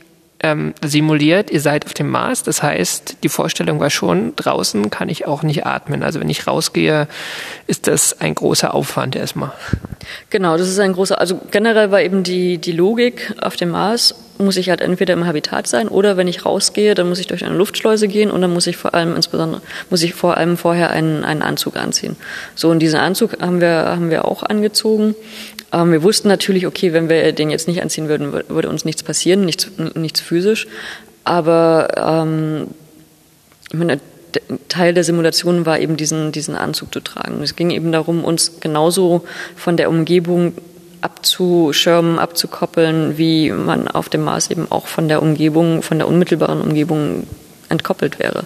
[0.42, 2.42] ähm, simuliert, ihr seid auf dem Mars.
[2.42, 6.02] Das heißt, die Vorstellung war schon, draußen kann ich auch nicht atmen.
[6.02, 7.08] Also wenn ich rausgehe,
[7.66, 9.52] ist das ein großer Aufwand erstmal.
[10.30, 14.14] Genau, das ist ein großer, also generell war eben die, die Logik auf dem Mars,
[14.38, 17.44] muss ich halt entweder im Habitat sein oder wenn ich rausgehe, dann muss ich durch
[17.44, 20.90] eine Luftschleuse gehen und dann muss ich vor allem insbesondere, muss ich vor allem vorher
[20.90, 22.16] einen, einen Anzug anziehen.
[22.54, 25.14] So, und diesen Anzug haben wir, haben wir auch angezogen.
[25.72, 29.02] Ähm, wir wussten natürlich, okay, wenn wir den jetzt nicht anziehen würden, würde uns nichts
[29.02, 30.66] passieren, nichts, nichts physisch.
[31.24, 32.68] Aber ähm,
[33.68, 34.00] ich meine,
[34.68, 37.42] Teil der Simulation war eben diesen, diesen Anzug zu tragen.
[37.42, 39.24] Es ging eben darum, uns genauso
[39.56, 40.54] von der Umgebung
[41.00, 46.60] abzuschirmen, abzukoppeln, wie man auf dem Mars eben auch von der Umgebung, von der unmittelbaren
[46.60, 47.26] Umgebung
[47.68, 48.44] entkoppelt wäre.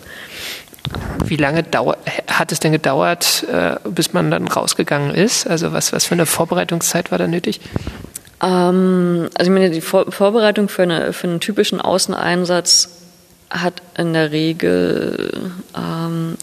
[1.25, 1.65] Wie lange
[2.29, 5.47] hat es denn gedauert, äh, bis man dann rausgegangen ist?
[5.47, 7.61] Also was, was für eine Vorbereitungszeit war da nötig?
[8.43, 12.91] Ähm, also ich meine, die Vor Vorbereitung für, eine, für einen typischen Außeneinsatz
[13.51, 16.37] hat in der Regel ähm,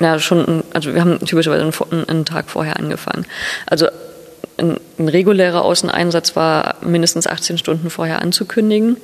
[0.00, 3.26] ja schon, also wir haben typischerweise einen, einen Tag vorher angefangen.
[3.66, 3.88] Also
[4.58, 8.96] ein, ein regulärer Außeneinsatz war mindestens 18 Stunden vorher anzukündigen.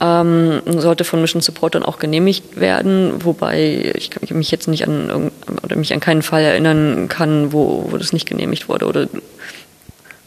[0.00, 5.30] Ähm, sollte von Mission Support dann auch genehmigt werden, wobei ich mich jetzt nicht an
[5.62, 9.08] oder mich an keinen Fall erinnern kann, wo, wo das nicht genehmigt wurde oder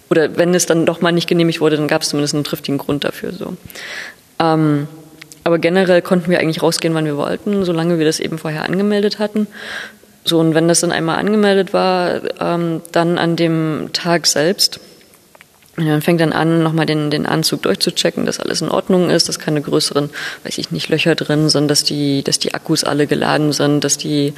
[0.09, 2.77] oder wenn es dann doch mal nicht genehmigt wurde, dann gab es zumindest einen triftigen
[2.77, 3.31] Grund dafür.
[3.31, 3.55] So.
[4.39, 4.87] Ähm,
[5.45, 9.19] aber generell konnten wir eigentlich rausgehen, wann wir wollten, solange wir das eben vorher angemeldet
[9.19, 9.47] hatten.
[10.25, 14.81] So, und wenn das dann einmal angemeldet war, ähm, dann an dem Tag selbst
[15.89, 19.39] man fängt dann an, nochmal den, den Anzug durchzuchecken, dass alles in Ordnung ist, dass
[19.39, 20.09] keine größeren,
[20.43, 23.97] weiß ich nicht, Löcher drin sind, dass die, dass die Akkus alle geladen sind, dass
[23.97, 24.33] die,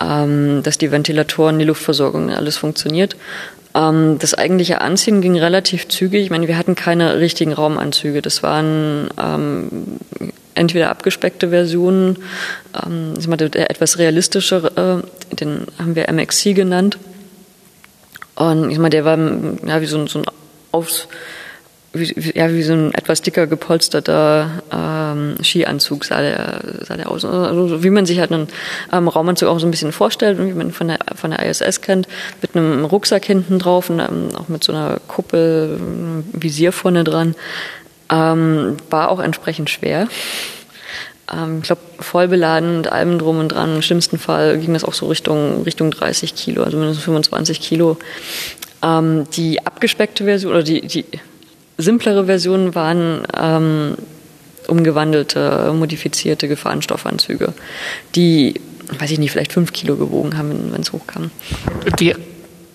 [0.00, 3.16] ähm, dass die Ventilatoren, die Luftversorgung, alles funktioniert.
[3.74, 6.24] Ähm, das eigentliche Anziehen ging relativ zügig.
[6.24, 8.22] Ich meine, wir hatten keine richtigen Raumanzüge.
[8.22, 9.68] Das waren ähm,
[10.54, 12.18] entweder abgespeckte Versionen,
[12.84, 16.98] ähm, der etwas realistischere, äh, den haben wir MXC genannt.
[18.34, 20.24] Und ich meine, der war ja wie so ein, so ein
[20.78, 21.08] aufs,
[21.92, 27.24] wie, ja, wie so ein etwas dicker gepolsterter ähm, Skianzug sah der, sah der aus.
[27.24, 28.48] Also, wie man sich halt einen
[28.92, 31.80] ähm, Raumanzug auch so ein bisschen vorstellt und wie man von der, von der ISS
[31.80, 32.06] kennt,
[32.42, 35.80] mit einem Rucksack hinten drauf und ähm, auch mit so einer Kuppel,
[36.32, 37.34] Visier vorne dran.
[38.10, 40.08] Ähm, war auch entsprechend schwer.
[41.32, 43.76] Ähm, ich glaube, voll beladen mit allem drum und dran.
[43.76, 47.98] Im schlimmsten Fall ging das auch so Richtung, Richtung 30 Kilo, also mindestens 25 Kilo.
[48.82, 51.04] Ähm, die abgespeckte Version oder die, die
[51.76, 53.96] simplere Version waren ähm,
[54.66, 57.54] umgewandelte, modifizierte Gefahrenstoffanzüge,
[58.14, 58.54] die,
[58.98, 61.30] weiß ich nicht, vielleicht fünf Kilo gewogen haben, wenn es hochkam.
[61.98, 62.14] Die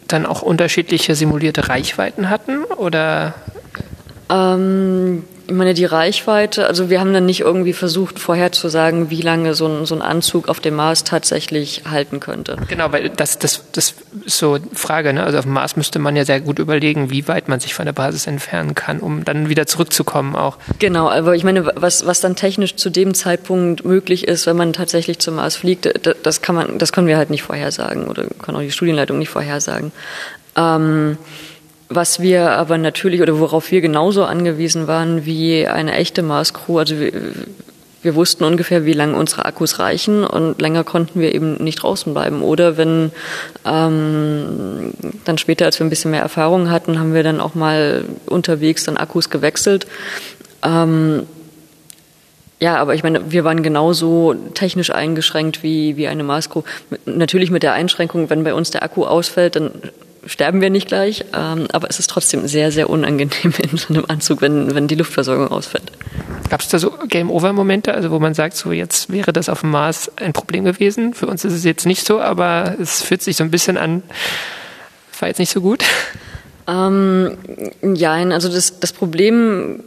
[0.07, 3.35] dann auch unterschiedliche simulierte Reichweiten hatten oder?
[4.29, 9.53] Ähm, ich meine, die Reichweite, also wir haben dann nicht irgendwie versucht vorherzusagen, wie lange
[9.55, 12.57] so ein, so ein Anzug auf dem Mars tatsächlich halten könnte.
[12.69, 15.23] Genau, weil das, das, das ist so Frage, ne?
[15.23, 17.85] Also auf dem Mars müsste man ja sehr gut überlegen, wie weit man sich von
[17.85, 20.57] der Basis entfernen kann, um dann wieder zurückzukommen auch.
[20.79, 24.71] Genau, aber ich meine, was, was dann technisch zu dem Zeitpunkt möglich ist, wenn man
[24.71, 25.89] tatsächlich zum Mars fliegt,
[26.23, 29.29] das kann man, das können wir halt nicht vorhersagen oder kann auch die Studienleitung nicht
[29.29, 29.91] vorhersagen.
[30.55, 31.17] Ähm,
[31.95, 36.99] was wir aber natürlich oder worauf wir genauso angewiesen waren wie eine echte Mars-Crew, also
[36.99, 37.11] wir,
[38.03, 42.13] wir wussten ungefähr, wie lange unsere Akkus reichen und länger konnten wir eben nicht draußen
[42.13, 42.41] bleiben.
[42.41, 43.11] Oder wenn
[43.65, 48.03] ähm, dann später, als wir ein bisschen mehr Erfahrung hatten, haben wir dann auch mal
[48.25, 49.87] unterwegs dann Akkus gewechselt.
[50.63, 51.23] Ähm,
[52.59, 56.61] ja, aber ich meine, wir waren genauso technisch eingeschränkt wie, wie eine Mars-Crew.
[57.05, 59.71] Natürlich mit der Einschränkung, wenn bei uns der Akku ausfällt, dann
[60.25, 64.05] sterben wir nicht gleich, ähm, aber es ist trotzdem sehr, sehr unangenehm in so einem
[64.07, 65.91] Anzug, wenn, wenn die Luftversorgung ausfällt.
[66.49, 69.71] Gab es da so Game-Over-Momente, also wo man sagt, so jetzt wäre das auf dem
[69.71, 71.13] Mars ein Problem gewesen?
[71.13, 74.03] Für uns ist es jetzt nicht so, aber es fühlt sich so ein bisschen an,
[75.19, 75.83] war jetzt nicht so gut.
[76.67, 77.37] Ähm,
[77.81, 79.81] ja, also das, das Problem,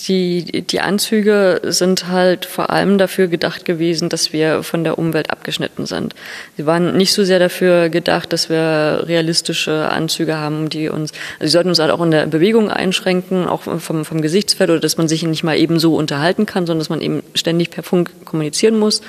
[0.00, 5.30] die, die Anzüge sind halt vor allem dafür gedacht gewesen, dass wir von der Umwelt
[5.30, 6.14] abgeschnitten sind.
[6.56, 11.46] Sie waren nicht so sehr dafür gedacht, dass wir realistische Anzüge haben, die uns, also
[11.46, 14.96] sie sollten uns halt auch in der Bewegung einschränken, auch vom, vom Gesichtsfeld oder dass
[14.96, 18.10] man sich nicht mal eben so unterhalten kann, sondern dass man eben ständig per Funk
[18.24, 19.00] kommunizieren muss.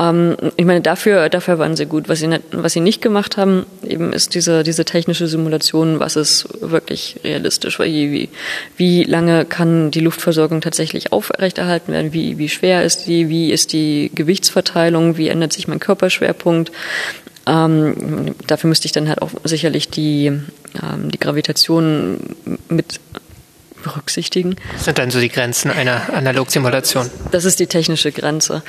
[0.00, 2.08] Ähm, ich meine, dafür, dafür waren sie gut.
[2.08, 6.16] Was sie, nicht, was sie nicht gemacht haben, eben ist diese, diese technische Simulation, was
[6.16, 8.30] ist wirklich realistisch, wie,
[8.76, 13.72] wie lange kann die Luftversorgung tatsächlich aufrechterhalten werden, wie, wie schwer ist die, wie ist
[13.72, 16.72] die Gewichtsverteilung, wie ändert sich mein Körperschwerpunkt.
[17.46, 22.36] Ähm, dafür müsste ich dann halt auch sicherlich die, ähm, die Gravitation
[22.68, 23.00] mit
[23.82, 24.56] berücksichtigen.
[24.72, 27.10] Das sind dann so die Grenzen einer Analogsimulation.
[27.30, 28.62] Das ist die technische Grenze.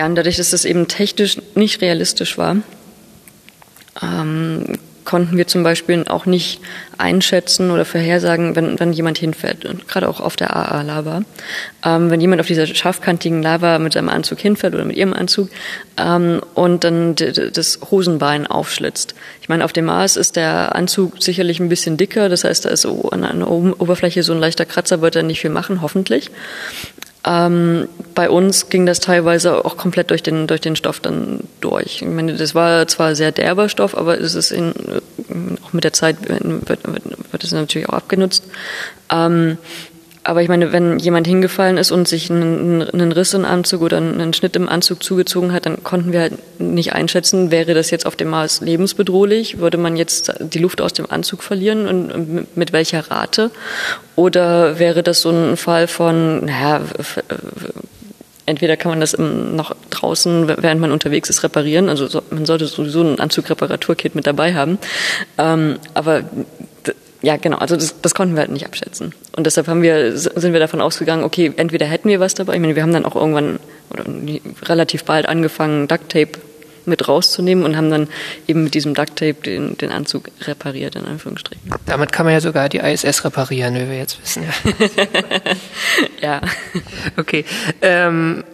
[0.00, 2.56] Ja, und dadurch, dass es eben technisch nicht realistisch war,
[4.00, 6.62] ähm, konnten wir zum Beispiel auch nicht
[6.96, 11.20] einschätzen oder vorhersagen, wenn, wenn jemand hinfällt, und gerade auch auf der AA-Lava.
[11.84, 15.50] Ähm, wenn jemand auf dieser scharfkantigen Lava mit seinem Anzug hinfällt oder mit ihrem Anzug
[15.98, 19.14] ähm, und dann das Hosenbein aufschlitzt.
[19.42, 22.70] Ich meine, auf dem Mars ist der Anzug sicherlich ein bisschen dicker, das heißt, da
[22.70, 26.30] ist an der Oberfläche so ein leichter Kratzer, wird er nicht viel machen, hoffentlich.
[27.24, 32.02] Ähm, bei uns ging das teilweise auch komplett durch den, durch den Stoff dann durch.
[32.02, 34.72] Ich meine, das war zwar sehr derber Stoff, aber es ist in,
[35.62, 38.44] auch mit der Zeit wird, wird, wird es natürlich auch abgenutzt.
[39.10, 39.58] Ähm,
[40.22, 43.96] aber ich meine, wenn jemand hingefallen ist und sich einen, einen Riss im Anzug oder
[43.96, 48.04] einen Schnitt im Anzug zugezogen hat, dann konnten wir halt nicht einschätzen, wäre das jetzt
[48.06, 49.58] auf dem Mars lebensbedrohlich?
[49.58, 53.50] Würde man jetzt die Luft aus dem Anzug verlieren und mit welcher Rate?
[54.14, 56.82] Oder wäre das so ein Fall von, naja,
[58.50, 61.88] entweder kann man das noch draußen, während man unterwegs ist, reparieren.
[61.88, 64.78] Also man sollte sowieso ein Anzugreparaturkit mit dabei haben.
[65.38, 66.24] Ähm, aber
[67.22, 67.58] ja, genau.
[67.58, 69.14] Also das, das konnten wir halt nicht abschätzen.
[69.36, 72.54] Und deshalb haben wir, sind wir davon ausgegangen, okay, entweder hätten wir was dabei.
[72.54, 73.58] Ich meine, wir haben dann auch irgendwann
[73.90, 74.04] oder
[74.62, 76.32] relativ bald angefangen, Duct Tape
[76.86, 78.08] mit rauszunehmen und haben dann
[78.46, 81.70] eben mit diesem Duct Tape den, den Anzug repariert, in Anführungsstrichen.
[81.86, 84.44] Damit kann man ja sogar die ISS reparieren, wie wir jetzt wissen.
[84.44, 84.50] Ja.
[86.40, 86.40] ja.
[87.16, 87.44] Okay.
[87.82, 88.44] Ähm,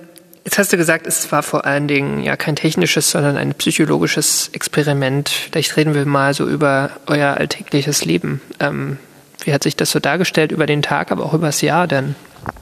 [0.46, 4.48] Jetzt hast du gesagt, es war vor allen Dingen ja kein technisches, sondern ein psychologisches
[4.52, 5.28] Experiment.
[5.28, 8.40] Vielleicht reden wir mal so über euer alltägliches Leben.
[8.60, 8.98] Ähm,
[9.42, 12.14] wie hat sich das so dargestellt über den Tag, aber auch über das Jahr denn,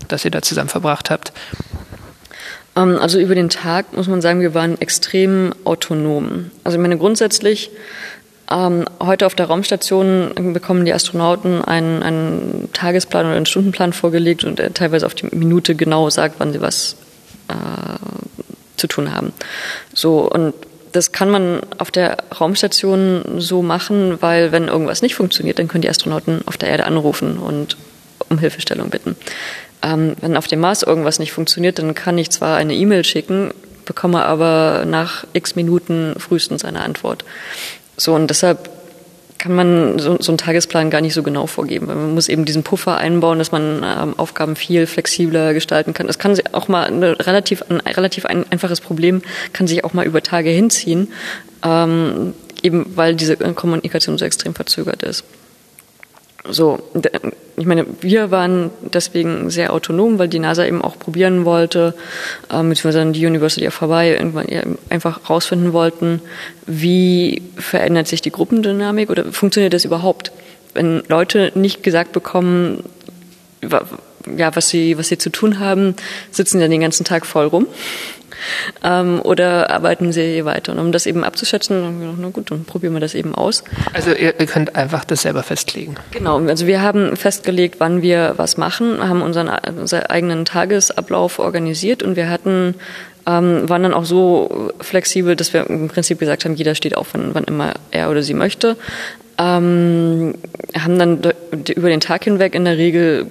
[0.09, 1.35] das ihr da zusammen verbracht habt?
[2.75, 6.51] Ähm, also über den Tag muss man sagen, wir waren extrem autonom.
[6.64, 7.70] Also ich meine grundsätzlich
[8.51, 14.42] ähm, heute auf der Raumstation bekommen die Astronauten einen, einen Tagesplan oder einen Stundenplan vorgelegt
[14.42, 16.97] und der teilweise auf die Minute genau sagt, wann sie was
[17.48, 17.54] äh,
[18.76, 19.33] zu tun haben.
[19.92, 20.54] So und
[20.92, 25.83] das kann man auf der Raumstation so machen, weil wenn irgendwas nicht funktioniert, dann können
[25.83, 27.76] die Astronauten auf der Erde anrufen und
[28.28, 29.16] um Hilfestellung bitten.
[29.83, 33.52] Ähm, wenn auf dem Mars irgendwas nicht funktioniert, dann kann ich zwar eine E-Mail schicken,
[33.85, 37.24] bekomme aber nach x Minuten frühestens eine Antwort.
[37.96, 38.70] So und deshalb
[39.44, 41.85] kann man so, so einen Tagesplan gar nicht so genau vorgeben.
[41.85, 46.07] Man muss eben diesen Puffer einbauen, dass man ähm, Aufgaben viel flexibler gestalten kann.
[46.07, 49.20] Das kann sich auch mal eine relativ, ein relativ ein, einfaches Problem
[49.52, 51.09] kann sich auch mal über Tage hinziehen,
[51.62, 55.24] ähm, eben weil diese Kommunikation so extrem verzögert ist.
[56.46, 56.78] So,
[57.57, 61.94] ich meine, wir waren deswegen sehr autonom, weil die NASA eben auch probieren wollte,
[62.50, 66.20] äh, beziehungsweise die University of Hawaii irgendwann einfach rausfinden wollten,
[66.66, 70.33] wie verändert sich die Gruppendynamik oder funktioniert das überhaupt?
[70.74, 72.85] Wenn Leute nicht gesagt bekommen,
[74.37, 75.94] ja, was sie, was sie zu tun haben,
[76.30, 77.66] sitzen dann den ganzen Tag voll rum
[78.83, 80.73] ähm, oder arbeiten sie weiter?
[80.73, 83.35] Und um das eben abzuschätzen, haben wir gedacht, na gut, dann probieren wir das eben
[83.35, 83.64] aus.
[83.92, 85.97] Also ihr, ihr könnt einfach das selber festlegen.
[86.11, 92.03] Genau, also wir haben festgelegt, wann wir was machen, haben unseren, unseren eigenen Tagesablauf organisiert
[92.03, 92.75] und wir hatten
[93.27, 97.09] ähm, waren dann auch so flexibel, dass wir im Prinzip gesagt haben, jeder steht auf,
[97.12, 98.77] wann, wann immer er oder sie möchte.
[99.38, 100.35] Ähm,
[100.79, 101.23] haben dann
[101.75, 103.31] über den Tag hinweg in der Regel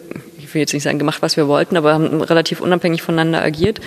[0.54, 3.80] will jetzt nicht sagen, gemacht, was wir wollten, aber haben relativ unabhängig voneinander agiert.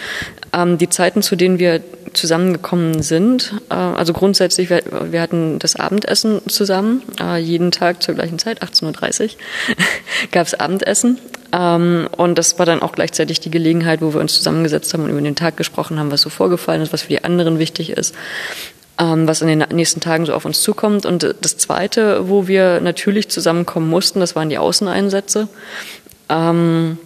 [0.53, 1.81] Ähm, die Zeiten, zu denen wir
[2.13, 8.15] zusammengekommen sind, äh, also grundsätzlich, wir, wir, hatten das Abendessen zusammen, äh, jeden Tag zur
[8.15, 9.29] gleichen Zeit, 18.30 Uhr,
[10.33, 11.19] gab es Abendessen.
[11.53, 15.11] Ähm, und das war dann auch gleichzeitig die Gelegenheit, wo wir uns zusammengesetzt haben und
[15.11, 18.15] über den Tag gesprochen haben, was so vorgefallen ist, was für die anderen wichtig ist
[18.99, 21.07] ähm, was in den nächsten Tagen so auf uns zukommt.
[21.07, 25.49] Und das Zweite, wo wir natürlich zusammenkommen mussten, das waren die Außeneinsätze.
[26.29, 26.99] Ähm,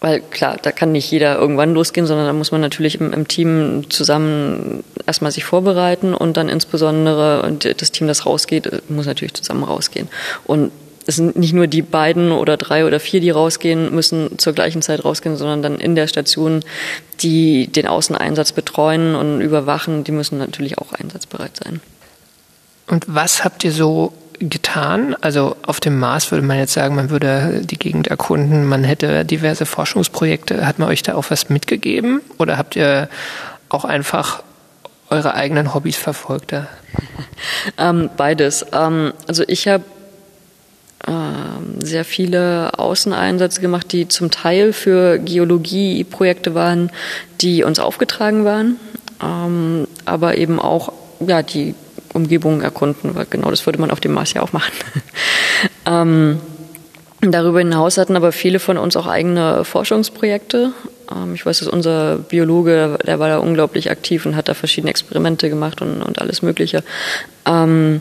[0.00, 3.28] weil klar, da kann nicht jeder irgendwann losgehen, sondern da muss man natürlich im, im,
[3.28, 9.64] Team zusammen erstmal sich vorbereiten und dann insbesondere das Team, das rausgeht, muss natürlich zusammen
[9.64, 10.08] rausgehen.
[10.44, 10.70] Und
[11.06, 14.82] es sind nicht nur die beiden oder drei oder vier, die rausgehen, müssen zur gleichen
[14.82, 16.64] Zeit rausgehen, sondern dann in der Station,
[17.20, 21.80] die den Außeneinsatz betreuen und überwachen, die müssen natürlich auch einsatzbereit sein.
[22.88, 25.16] Und was habt ihr so getan?
[25.20, 29.24] Also auf dem Mars würde man jetzt sagen, man würde die Gegend erkunden, man hätte
[29.24, 30.66] diverse Forschungsprojekte.
[30.66, 33.08] Hat man euch da auch was mitgegeben oder habt ihr
[33.68, 34.42] auch einfach
[35.10, 36.54] eure eigenen Hobbys verfolgt?
[37.76, 38.64] Ähm, beides.
[38.72, 39.84] Ähm, also ich habe
[41.06, 46.90] ähm, sehr viele Außeneinsätze gemacht, die zum Teil für Geologieprojekte waren,
[47.40, 48.76] die uns aufgetragen waren,
[49.22, 51.74] ähm, aber eben auch ja die
[52.16, 54.72] Umgebung erkunden, weil genau das würde man auf dem Mars ja auch machen.
[55.86, 56.40] ähm,
[57.20, 60.72] darüber hinaus hatten aber viele von uns auch eigene Forschungsprojekte.
[61.14, 64.90] Ähm, ich weiß, dass unser Biologe, der war da unglaublich aktiv und hat da verschiedene
[64.90, 66.82] Experimente gemacht und, und alles Mögliche.
[67.46, 68.00] Ähm,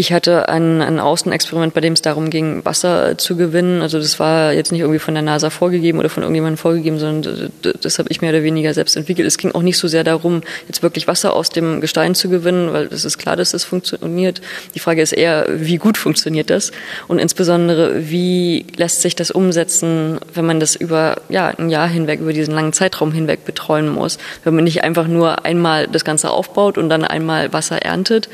[0.00, 3.82] ich hatte ein, ein Außenexperiment, bei dem es darum ging, Wasser zu gewinnen.
[3.82, 7.50] Also das war jetzt nicht irgendwie von der NASA vorgegeben oder von irgendjemandem vorgegeben, sondern
[7.62, 9.26] das habe ich mehr oder weniger selbst entwickelt.
[9.26, 12.72] Es ging auch nicht so sehr darum, jetzt wirklich Wasser aus dem Gestein zu gewinnen,
[12.72, 14.40] weil es ist klar, dass das funktioniert.
[14.76, 16.70] Die Frage ist eher, wie gut funktioniert das?
[17.08, 22.20] Und insbesondere, wie lässt sich das umsetzen, wenn man das über ja, ein Jahr hinweg,
[22.20, 24.18] über diesen langen Zeitraum hinweg betreuen muss?
[24.44, 28.28] Wenn man nicht einfach nur einmal das Ganze aufbaut und dann einmal Wasser erntet,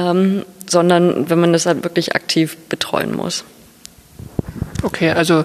[0.00, 3.44] ähm, sondern wenn man das halt wirklich aktiv betreuen muss.
[4.82, 5.44] Okay, also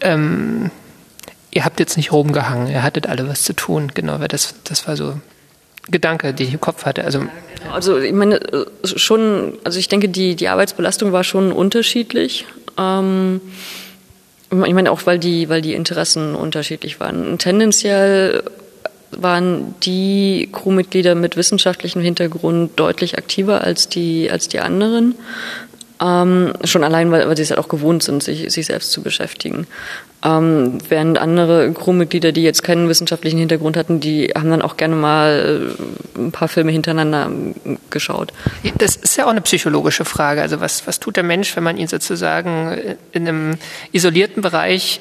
[0.00, 0.70] ähm,
[1.50, 4.86] ihr habt jetzt nicht rumgehangen, ihr hattet alle was zu tun, genau, weil das, das
[4.86, 5.14] war so
[5.90, 7.04] Gedanke, den ich im Kopf hatte.
[7.04, 7.24] Also,
[7.72, 8.40] also ich meine,
[8.84, 12.44] schon, also ich denke, die, die Arbeitsbelastung war schon unterschiedlich.
[12.76, 13.40] Ähm,
[14.50, 17.38] ich meine auch, weil die, weil die Interessen unterschiedlich waren.
[17.38, 18.42] Tendenziell
[19.10, 25.14] waren die Crewmitglieder mit wissenschaftlichem Hintergrund deutlich aktiver als die, als die anderen.
[26.00, 29.02] Ähm, schon allein, weil, weil sie es halt auch gewohnt sind, sich, sich selbst zu
[29.02, 29.66] beschäftigen.
[30.24, 34.94] Ähm, während andere Crewmitglieder, die jetzt keinen wissenschaftlichen Hintergrund hatten, die haben dann auch gerne
[34.94, 35.74] mal
[36.16, 38.32] äh, ein paar Filme hintereinander ähm, geschaut.
[38.78, 40.40] Das ist ja auch eine psychologische Frage.
[40.40, 43.54] Also was, was tut der Mensch, wenn man ihn sozusagen in einem
[43.90, 45.00] isolierten Bereich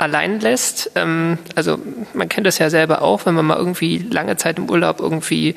[0.00, 0.90] allein lässt?
[0.94, 1.78] Ähm, also
[2.14, 5.54] man kennt das ja selber auch, wenn man mal irgendwie lange Zeit im Urlaub irgendwie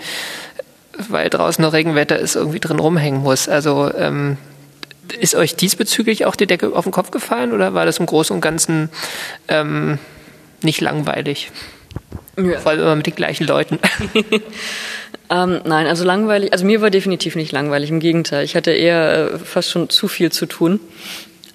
[0.97, 3.49] weil draußen noch Regenwetter ist, irgendwie drin rumhängen muss.
[3.49, 4.38] Also ähm,
[5.19, 8.34] ist euch diesbezüglich auch die Decke auf den Kopf gefallen oder war das im Großen
[8.34, 8.89] und Ganzen
[9.47, 9.97] ähm,
[10.62, 11.51] nicht langweilig?
[12.38, 12.60] Ja.
[12.60, 13.79] Vor allem immer mit den gleichen Leuten.
[15.29, 18.43] ähm, nein, also langweilig, also mir war definitiv nicht langweilig, im Gegenteil.
[18.43, 20.79] Ich hatte eher äh, fast schon zu viel zu tun.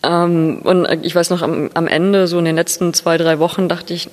[0.02, 3.68] Ähm, und ich weiß noch, am, am, Ende, so in den letzten zwei, drei Wochen,
[3.68, 4.08] dachte ich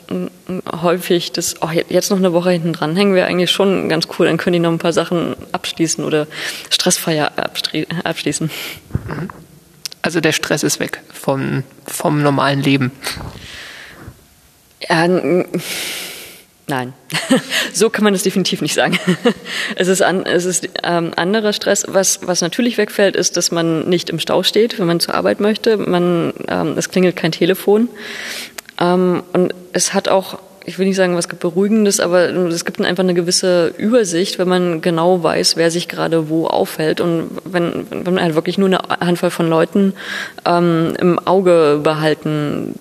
[0.82, 4.26] häufig, dass oh, jetzt noch eine Woche hinten dranhängen wäre eigentlich schon ganz cool.
[4.26, 6.28] Dann können die noch ein paar Sachen abschließen oder
[6.69, 7.32] Stressfeier
[8.04, 8.50] abschließen.
[10.02, 12.91] Also der Stress ist weg vom, vom normalen Leben.
[14.89, 15.08] Ja,
[16.67, 16.93] Nein,
[17.73, 18.97] so kann man das definitiv nicht sagen.
[19.75, 21.86] es ist, an, es ist ähm, anderer Stress.
[21.88, 25.39] Was, was natürlich wegfällt, ist, dass man nicht im Stau steht, wenn man zur Arbeit
[25.39, 25.78] möchte.
[25.78, 27.88] Man, ähm, es klingelt kein Telefon.
[28.82, 33.04] Ähm, und es hat auch, ich will nicht sagen, was Beruhigendes, aber es gibt einfach
[33.04, 36.99] eine gewisse Übersicht, wenn man genau weiß, wer sich gerade wo aufhält.
[36.99, 39.93] Und wenn, wenn man halt wirklich nur eine Handvoll von Leuten
[40.45, 42.73] ähm, im Auge behalten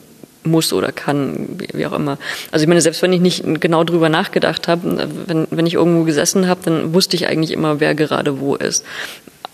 [0.45, 2.19] muss oder kann, wie auch immer.
[2.51, 6.05] Also ich meine, selbst wenn ich nicht genau drüber nachgedacht habe, wenn, wenn ich irgendwo
[6.05, 8.85] gesessen habe, dann wusste ich eigentlich immer, wer gerade wo ist.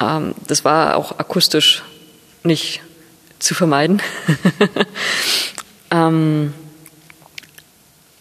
[0.00, 1.82] Ähm, das war auch akustisch
[2.42, 2.82] nicht
[3.38, 4.02] zu vermeiden.
[5.90, 6.52] ähm,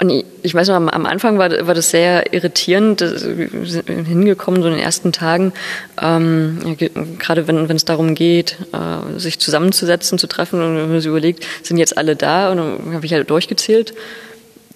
[0.01, 4.69] und ich, weiß noch, am, Anfang war, war das sehr irritierend, wir sind hingekommen, so
[4.69, 5.51] in den ersten Tagen,
[6.01, 6.77] ähm,
[7.19, 11.45] gerade wenn es darum geht, äh, sich zusammenzusetzen, zu treffen und wenn man sich überlegt,
[11.63, 13.93] sind jetzt alle da und dann habe ich halt durchgezählt.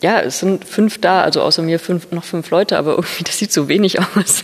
[0.01, 3.37] Ja, es sind fünf da, also außer mir fünf, noch fünf Leute, aber irgendwie, das
[3.37, 4.43] sieht so wenig aus.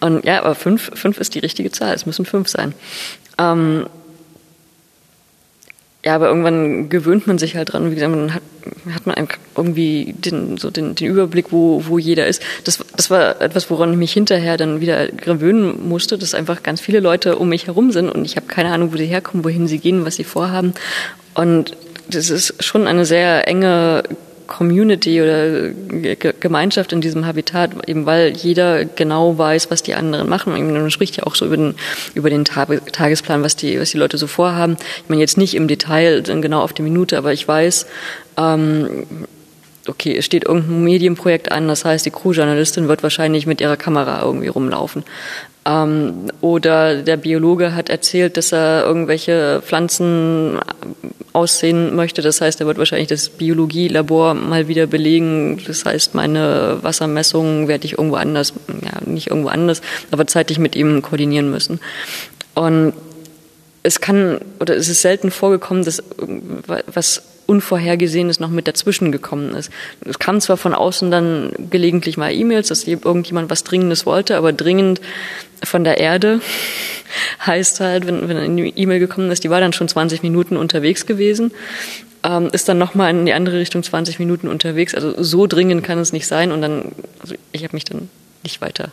[0.00, 2.74] Und ja, aber fünf, fünf ist die richtige Zahl, es müssen fünf sein.
[3.38, 3.86] Ähm,
[6.04, 7.90] ja, aber irgendwann gewöhnt man sich halt dran.
[7.90, 8.42] Wie gesagt, man hat,
[8.92, 12.42] hat man irgendwie den, so den, den Überblick, wo, wo jeder ist.
[12.64, 16.80] Das, das war etwas, woran ich mich hinterher dann wieder gewöhnen musste, dass einfach ganz
[16.80, 19.68] viele Leute um mich herum sind und ich habe keine Ahnung, wo sie herkommen, wohin
[19.68, 20.74] sie gehen, was sie vorhaben.
[21.34, 21.76] Und
[22.08, 24.02] das ist schon eine sehr enge
[24.46, 25.70] Community oder
[26.40, 30.52] Gemeinschaft in diesem Habitat, eben weil jeder genau weiß, was die anderen machen.
[30.52, 31.74] Man spricht ja auch so über den,
[32.14, 34.76] über den Tagesplan, was die, was die Leute so vorhaben.
[35.02, 37.86] Ich meine jetzt nicht im Detail, genau auf die Minute, aber ich weiß,
[38.36, 39.06] ähm,
[39.88, 44.22] okay, es steht irgendein Medienprojekt an, das heißt, die Crewjournalistin wird wahrscheinlich mit ihrer Kamera
[44.22, 45.04] irgendwie rumlaufen.
[45.64, 50.58] Ähm, oder der Biologe hat erzählt, dass er irgendwelche Pflanzen
[51.32, 52.22] aussehen möchte.
[52.22, 55.60] Das heißt, er wird wahrscheinlich das Biologielabor mal wieder belegen.
[55.66, 60.76] Das heißt, meine Wassermessungen werde ich irgendwo anders, ja, nicht irgendwo anders, aber zeitlich mit
[60.76, 61.80] ihm koordinieren müssen.
[62.54, 62.92] Und
[63.82, 66.02] es kann, oder es ist selten vorgekommen, dass
[66.86, 69.70] was Unvorhergesehenes noch mit dazwischen gekommen ist.
[70.04, 74.52] Es kam zwar von außen dann gelegentlich mal E-Mails, dass irgendjemand was Dringendes wollte, aber
[74.52, 75.00] dringend
[75.62, 76.40] von der Erde
[77.44, 81.06] heißt halt, wenn, wenn eine E-Mail gekommen ist, die war dann schon 20 Minuten unterwegs
[81.06, 81.52] gewesen,
[82.24, 84.94] ähm, ist dann nochmal in die andere Richtung 20 Minuten unterwegs.
[84.94, 88.08] Also so dringend kann es nicht sein und dann, also ich habe mich dann
[88.42, 88.90] nicht weiter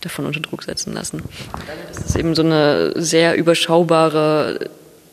[0.00, 1.22] davon unter Druck setzen lassen.
[1.88, 4.70] Das ist eben so eine sehr überschaubare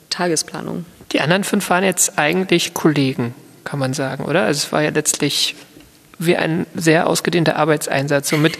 [0.09, 0.85] Tagesplanung.
[1.11, 4.43] Die anderen fünf waren jetzt eigentlich Kollegen, kann man sagen, oder?
[4.43, 5.55] Also es war ja letztlich
[6.25, 8.29] wie ein sehr ausgedehnter Arbeitseinsatz.
[8.29, 8.57] So mit,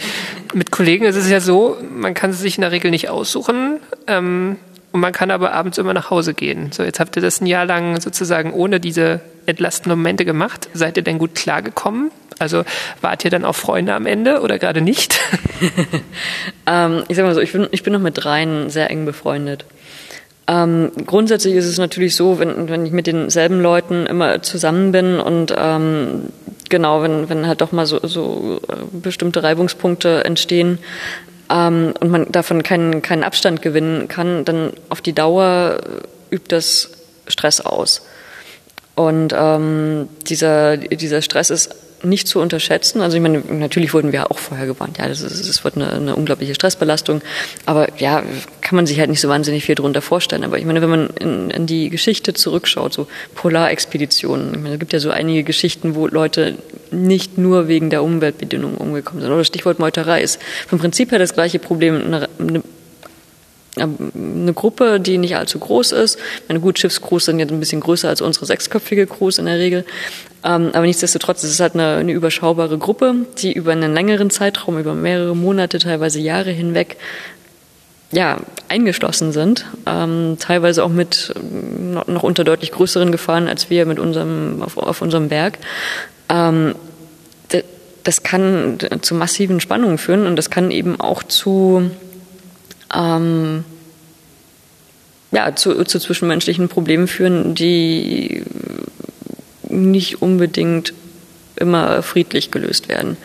[0.54, 3.80] mit Kollegen ist es ja so, man kann es sich in der Regel nicht aussuchen.
[4.08, 4.58] Ähm,
[4.93, 6.71] und man kann aber abends immer nach Hause gehen.
[6.71, 10.69] So, jetzt habt ihr das ein Jahr lang sozusagen ohne diese entlastenden Momente gemacht.
[10.76, 12.12] Seid ihr denn gut klargekommen?
[12.38, 12.63] Also
[13.02, 15.19] wart ihr dann auch Freunde am Ende oder gerade nicht?
[16.67, 19.65] ähm, ich sag mal so, ich bin, ich bin noch mit dreien sehr eng befreundet.
[20.45, 25.19] Ähm, grundsätzlich ist es natürlich so, wenn, wenn ich mit denselben Leuten immer zusammen bin
[25.19, 26.26] und ähm,
[26.69, 30.80] genau, wenn, wenn halt doch mal so, so äh, bestimmte Reibungspunkte entstehen
[31.49, 35.80] ähm, und man davon keinen, keinen Abstand gewinnen kann, dann auf die Dauer
[36.32, 36.91] übt das
[37.28, 38.02] Stress aus.
[38.95, 43.02] Und ähm, dieser, dieser Stress ist nicht zu unterschätzen.
[43.02, 45.92] Also ich meine, natürlich wurden wir auch vorher gewarnt, ja, das, ist, das wird eine,
[45.92, 47.22] eine unglaubliche Stressbelastung.
[47.66, 48.24] Aber ja,
[48.62, 50.43] kann man sich halt nicht so wahnsinnig viel darunter vorstellen.
[50.43, 54.80] Aber ich meine, wenn man in, in die Geschichte zurückschaut, so Polarexpeditionen, ich meine, es
[54.80, 56.58] gibt ja so einige Geschichten, wo Leute
[56.91, 59.32] nicht nur wegen der Umweltbedingungen umgekommen sind.
[59.32, 61.95] Oder Stichwort Meuterei ist vom Prinzip her das gleiche Problem.
[61.95, 62.64] Eine, eine
[63.76, 66.19] eine Gruppe, die nicht allzu groß ist.
[66.47, 69.86] Meine gut, Schiffscrews sind jetzt ein bisschen größer als unsere sechsköpfige Crews in der Regel.
[70.43, 74.78] Ähm, aber nichtsdestotrotz ist es halt eine, eine überschaubare Gruppe, die über einen längeren Zeitraum,
[74.78, 76.97] über mehrere Monate, teilweise Jahre hinweg
[78.11, 78.38] ja,
[78.69, 81.34] eingeschlossen sind, ähm, teilweise auch mit
[81.80, 85.30] noch, unter deutlich größeren Gefahren als wir mit unserem auf, auf unserem.
[86.30, 86.76] Ähm,
[88.03, 91.89] das kann zu massiven Spannungen führen und das kann eben auch zu
[92.96, 93.64] ähm,
[95.32, 98.44] ja, zu, zu zwischenmenschlichen Problemen führen, die
[99.70, 100.94] nicht unbedingt
[101.56, 103.18] immer friedlich gelöst werden.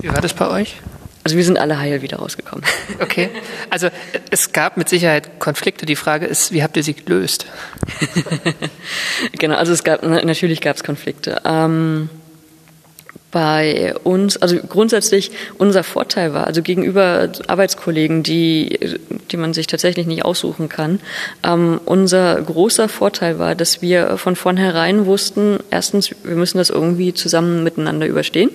[0.00, 0.76] Wie war das bei euch?
[1.24, 2.64] Also wir sind alle heil wieder rausgekommen.
[3.00, 3.30] Okay.
[3.70, 3.88] Also
[4.30, 5.86] es gab mit Sicherheit Konflikte.
[5.86, 7.46] Die Frage ist, wie habt ihr sie gelöst?
[9.38, 11.40] genau, also es gab natürlich gab es Konflikte.
[11.44, 12.10] Ähm,
[13.30, 18.98] bei uns, also grundsätzlich unser Vorteil war, also gegenüber Arbeitskollegen, die,
[19.30, 21.00] die man sich tatsächlich nicht aussuchen kann,
[21.42, 27.12] ähm, unser großer Vorteil war, dass wir von vornherein wussten, erstens, wir müssen das irgendwie
[27.12, 28.50] zusammen miteinander überstehen.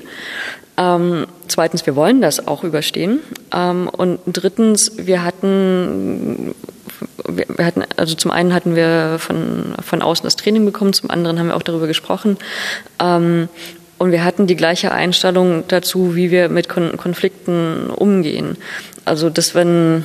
[0.75, 3.19] Ähm, zweitens, wir wollen das auch überstehen.
[3.53, 6.55] Ähm, und drittens, wir hatten
[7.27, 11.39] wir hatten, also zum einen hatten wir von, von außen das Training bekommen, zum anderen
[11.39, 12.37] haben wir auch darüber gesprochen.
[12.99, 13.49] Ähm,
[14.03, 18.57] und wir hatten die gleiche Einstellung dazu, wie wir mit Kon Konflikten umgehen.
[19.05, 20.03] Also, dass wenn,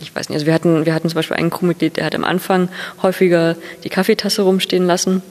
[0.00, 2.24] ich weiß nicht, also wir hatten, wir hatten zum Beispiel einen Crewmitglied, der hat am
[2.24, 2.70] Anfang
[3.04, 3.54] häufiger
[3.84, 5.22] die Kaffeetasse rumstehen lassen.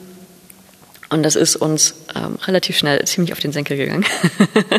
[1.10, 4.06] Und das ist uns ähm, relativ schnell ziemlich auf den Senkel gegangen.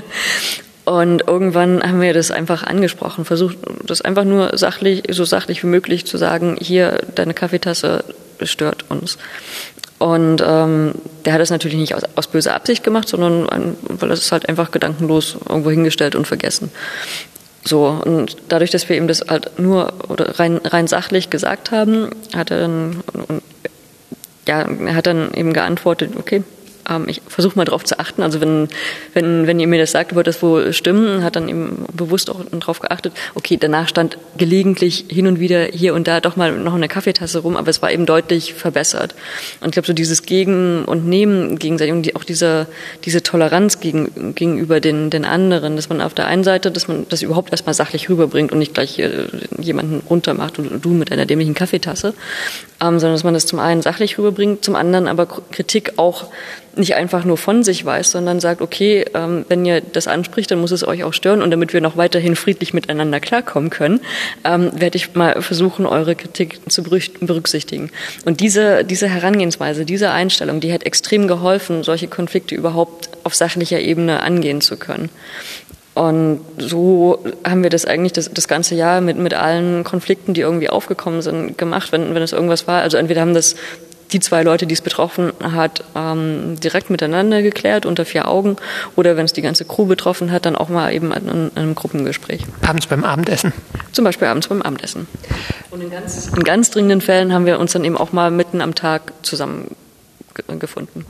[0.85, 3.55] Und irgendwann haben wir das einfach angesprochen, versucht,
[3.85, 8.03] das einfach nur sachlich, so sachlich wie möglich zu sagen, hier, deine Kaffeetasse
[8.41, 9.19] stört uns.
[10.01, 10.95] Und ähm,
[11.25, 14.31] der hat das natürlich nicht aus, aus böser Absicht gemacht, sondern ein, weil er es
[14.31, 16.71] halt einfach gedankenlos irgendwo hingestellt und vergessen.
[17.63, 22.09] So, und dadurch, dass wir ihm das halt nur oder rein, rein sachlich gesagt haben,
[22.35, 23.43] hat er dann, und,
[24.47, 26.41] ja, er hat dann eben geantwortet, okay,
[26.89, 28.21] ähm, ich versuche mal darauf zu achten.
[28.21, 28.67] Also wenn,
[29.13, 32.41] wenn, wenn ihr mir das sagt, wird das wohl stimmen, hat dann eben bewusst auch
[32.51, 36.73] darauf geachtet, okay, danach stand gelegentlich hin und wieder hier und da doch mal noch
[36.73, 39.15] eine Kaffeetasse rum, aber es war eben deutlich verbessert.
[39.61, 42.67] Und ich glaube, so dieses Gegen und Nehmen gegenseitig und die, auch diese,
[43.05, 47.05] diese Toleranz gegen, gegenüber den, den anderen, dass man auf der einen Seite, dass man
[47.09, 49.27] das überhaupt erstmal sachlich rüberbringt und nicht gleich äh,
[49.59, 52.13] jemanden runtermacht oder du mit einer dämlichen Kaffeetasse,
[52.81, 56.25] ähm, sondern dass man das zum einen sachlich rüberbringt, zum anderen aber Kritik auch
[56.75, 60.59] nicht einfach nur von sich weiß, sondern sagt, okay, ähm, wenn ihr das anspricht, dann
[60.59, 64.01] muss es euch auch stören und damit wir noch weiterhin friedlich miteinander klarkommen können,
[64.43, 67.91] ähm, werde ich mal versuchen, eure Kritik zu berücksichtigen.
[68.25, 73.79] Und diese, diese Herangehensweise, diese Einstellung, die hat extrem geholfen, solche Konflikte überhaupt auf sachlicher
[73.79, 75.09] Ebene angehen zu können.
[75.93, 80.41] Und so haben wir das eigentlich das, das ganze Jahr mit, mit allen Konflikten, die
[80.41, 82.81] irgendwie aufgekommen sind, gemacht, wenn, wenn es irgendwas war.
[82.81, 83.55] Also entweder haben das
[84.13, 88.57] die zwei Leute, die es betroffen hat, ähm, direkt miteinander geklärt unter vier Augen
[88.95, 91.75] oder wenn es die ganze Crew betroffen hat, dann auch mal eben in, in einem
[91.75, 92.41] Gruppengespräch.
[92.65, 93.53] Abends beim Abendessen?
[93.91, 95.07] Zum Beispiel abends beim Abendessen.
[95.69, 98.61] Und in ganz, in ganz dringenden Fällen haben wir uns dann eben auch mal mitten
[98.61, 101.05] am Tag zusammengefunden.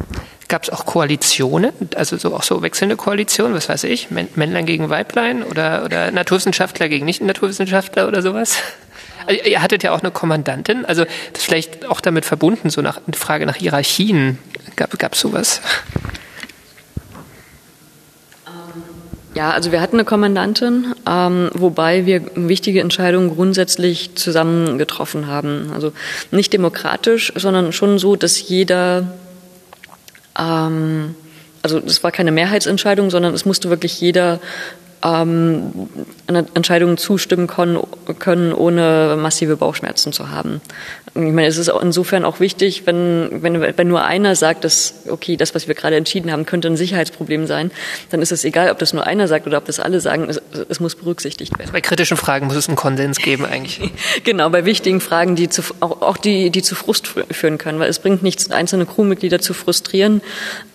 [0.48, 4.90] Gab es auch Koalitionen, also so auch so wechselnde Koalitionen, was weiß ich, Männlein gegen
[4.90, 8.58] Weiblein oder, oder Naturwissenschaftler gegen Nicht-Naturwissenschaftler oder sowas?
[9.26, 13.00] Also ihr hattet ja auch eine Kommandantin, also das vielleicht auch damit verbunden, so nach
[13.06, 14.38] eine Frage nach Hierarchien.
[14.76, 15.62] Gab es sowas?
[18.48, 18.84] Ähm,
[19.36, 25.72] ja, also wir hatten eine Kommandantin, ähm, wobei wir wichtige Entscheidungen grundsätzlich zusammen getroffen haben.
[25.74, 25.94] Also
[26.32, 29.14] nicht demokratisch, sondern schon so, dass jeder,
[30.38, 31.16] ähm,
[31.62, 34.40] also es war keine Mehrheitsentscheidung, sondern es musste wirklich jeder
[35.04, 35.72] ähm,
[36.28, 37.80] Entscheidungen zustimmen können,
[38.20, 40.62] können, ohne massive Bauchschmerzen zu haben.
[41.14, 45.36] Ich meine, es ist insofern auch wichtig, wenn, wenn, wenn nur einer sagt, dass, okay,
[45.36, 47.72] das, was wir gerade entschieden haben, könnte ein Sicherheitsproblem sein,
[48.12, 50.42] dann ist es egal, ob das nur einer sagt oder ob das alle sagen, es,
[50.70, 51.72] es muss berücksichtigt werden.
[51.74, 53.92] Bei kritischen Fragen muss es einen Konsens geben eigentlich.
[54.24, 57.90] genau, bei wichtigen Fragen, die zu, auch, auch die, die zu Frust führen können, weil
[57.90, 60.22] es bringt nichts, einzelne Crewmitglieder zu frustrieren.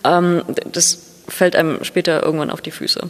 [0.03, 3.09] Ähm, das fällt einem später irgendwann auf die Füße.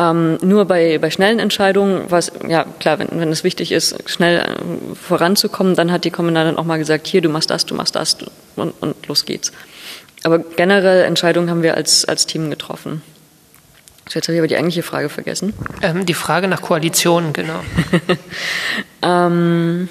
[0.00, 4.38] Ähm, nur bei, bei schnellen Entscheidungen, was, ja klar, wenn, wenn es wichtig ist, schnell
[4.38, 7.94] äh, voranzukommen, dann hat die Kommandantin auch mal gesagt, hier, du machst das, du machst
[7.96, 8.16] das
[8.56, 9.52] und, und los geht's.
[10.22, 13.02] Aber generell Entscheidungen haben wir als, als Team getroffen.
[14.08, 15.52] So, jetzt habe ich aber die eigentliche Frage vergessen.
[15.82, 17.60] Ähm, die Frage nach Koalitionen, genau.
[19.02, 19.90] ähm,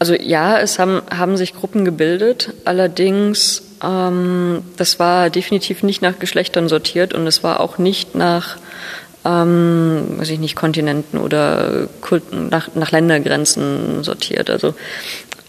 [0.00, 6.18] also ja, es haben, haben sich Gruppen gebildet, allerdings ähm, das war definitiv nicht nach
[6.18, 8.56] Geschlechtern sortiert und es war auch nicht nach
[9.28, 14.48] ähm, weiß ich nicht, Kontinenten oder Kulten, nach, nach Ländergrenzen sortiert.
[14.48, 14.74] Also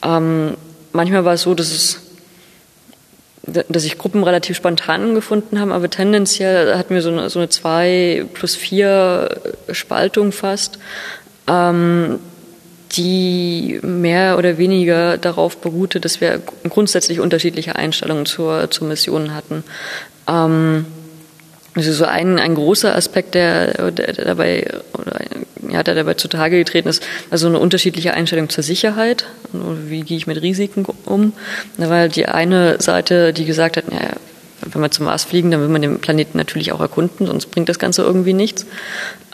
[0.03, 0.55] ähm,
[0.91, 2.01] manchmal war es so, dass es
[3.67, 7.49] dass sich Gruppen relativ spontan gefunden haben, aber tendenziell hatten wir so eine, so eine
[7.49, 10.77] zwei plus vier Spaltung fast,
[11.47, 12.19] ähm,
[12.91, 19.63] die mehr oder weniger darauf beruhte, dass wir grundsätzlich unterschiedliche Einstellungen zur, zur Mission hatten.
[20.27, 20.85] Ähm,
[21.79, 25.19] also so ein, ein großer Aspekt, der, der, dabei oder
[25.69, 29.25] ja, der dabei zutage getreten ist, also eine unterschiedliche Einstellung zur Sicherheit.
[29.53, 31.33] Wie gehe ich mit Risiken um?
[31.77, 34.13] Da war die eine Seite, die gesagt hat, naja,
[34.61, 37.69] wenn wir zum Mars fliegen, dann will man den Planeten natürlich auch erkunden, sonst bringt
[37.69, 38.65] das Ganze irgendwie nichts.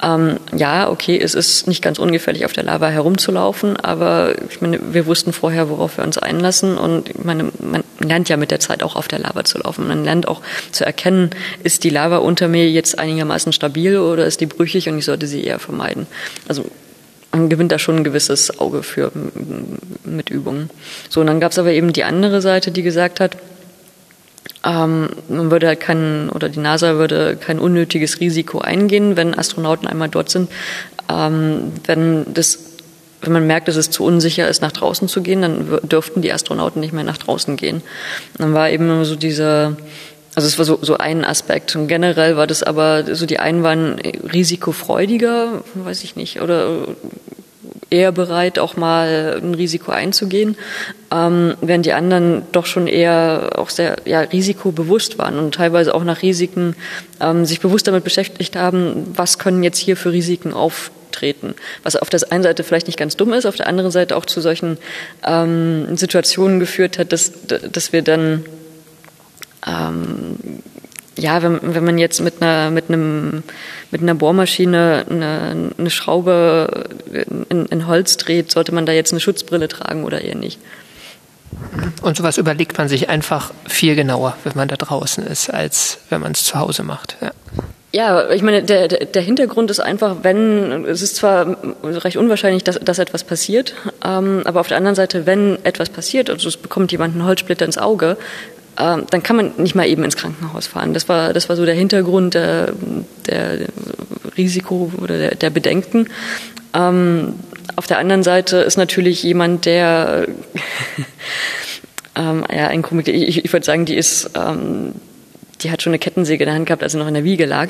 [0.03, 4.79] Ähm, ja, okay, es ist nicht ganz ungefährlich, auf der Lava herumzulaufen, aber ich meine,
[4.93, 8.59] wir wussten vorher, worauf wir uns einlassen und ich meine, man lernt ja mit der
[8.59, 9.87] Zeit auch auf der Lava zu laufen.
[9.87, 11.29] Man lernt auch zu erkennen,
[11.63, 15.27] ist die Lava unter mir jetzt einigermaßen stabil oder ist die brüchig und ich sollte
[15.27, 16.07] sie eher vermeiden.
[16.47, 16.65] Also
[17.31, 19.11] man gewinnt da schon ein gewisses Auge für
[20.03, 20.69] mit Übungen.
[21.09, 23.37] So, und dann gab es aber eben die andere Seite, die gesagt hat,
[24.65, 29.87] ähm, man würde halt kein, oder die NASA würde kein unnötiges Risiko eingehen, wenn Astronauten
[29.87, 30.49] einmal dort sind.
[31.09, 32.59] Ähm, wenn das
[33.21, 36.31] wenn man merkt, dass es zu unsicher ist, nach draußen zu gehen, dann dürften die
[36.31, 37.81] Astronauten nicht mehr nach draußen gehen.
[38.37, 39.77] Dann war eben so dieser,
[40.35, 41.75] also es war so, so ein Aspekt.
[41.75, 43.99] Und generell war das aber, so die einen waren
[44.31, 46.87] risikofreudiger, weiß ich nicht, oder
[47.95, 50.57] eher bereit, auch mal ein Risiko einzugehen,
[51.11, 56.03] ähm, während die anderen doch schon eher auch sehr ja, risikobewusst waren und teilweise auch
[56.03, 56.75] nach Risiken
[57.21, 61.55] ähm, sich bewusst damit beschäftigt haben, was können jetzt hier für Risiken auftreten.
[61.83, 64.25] Was auf der einen Seite vielleicht nicht ganz dumm ist, auf der anderen Seite auch
[64.25, 64.77] zu solchen
[65.25, 68.43] ähm, Situationen geführt hat, dass, dass wir dann
[69.65, 70.37] ähm,
[71.17, 73.43] ja, wenn, wenn man jetzt mit einer, mit einem,
[73.91, 76.85] mit einer Bohrmaschine eine, eine Schraube
[77.49, 80.59] in, in Holz dreht, sollte man da jetzt eine Schutzbrille tragen oder eher nicht?
[82.01, 86.21] Und sowas überlegt man sich einfach viel genauer, wenn man da draußen ist, als wenn
[86.21, 87.15] man es zu Hause macht.
[87.21, 87.31] Ja.
[87.95, 92.77] Ja, ich meine, der, der Hintergrund ist einfach, wenn, es ist zwar recht unwahrscheinlich, dass,
[92.77, 96.91] dass etwas passiert, ähm, aber auf der anderen Seite, wenn etwas passiert, also es bekommt
[96.91, 98.17] jemand einen Holzsplitter ins Auge,
[98.77, 100.93] ähm, dann kann man nicht mal eben ins Krankenhaus fahren.
[100.93, 102.73] Das war, das war so der Hintergrund der,
[103.27, 103.67] der
[104.37, 106.09] Risiko oder der, der Bedenken.
[106.73, 107.35] Ähm,
[107.75, 110.27] auf der anderen Seite ist natürlich jemand, der
[112.15, 114.93] ähm, ja, ein Komik, ich, ich würde sagen, die ist ähm,
[115.61, 117.45] die hat schon eine Kettensäge in der Hand gehabt, als sie noch in der Wiege
[117.45, 117.69] lag.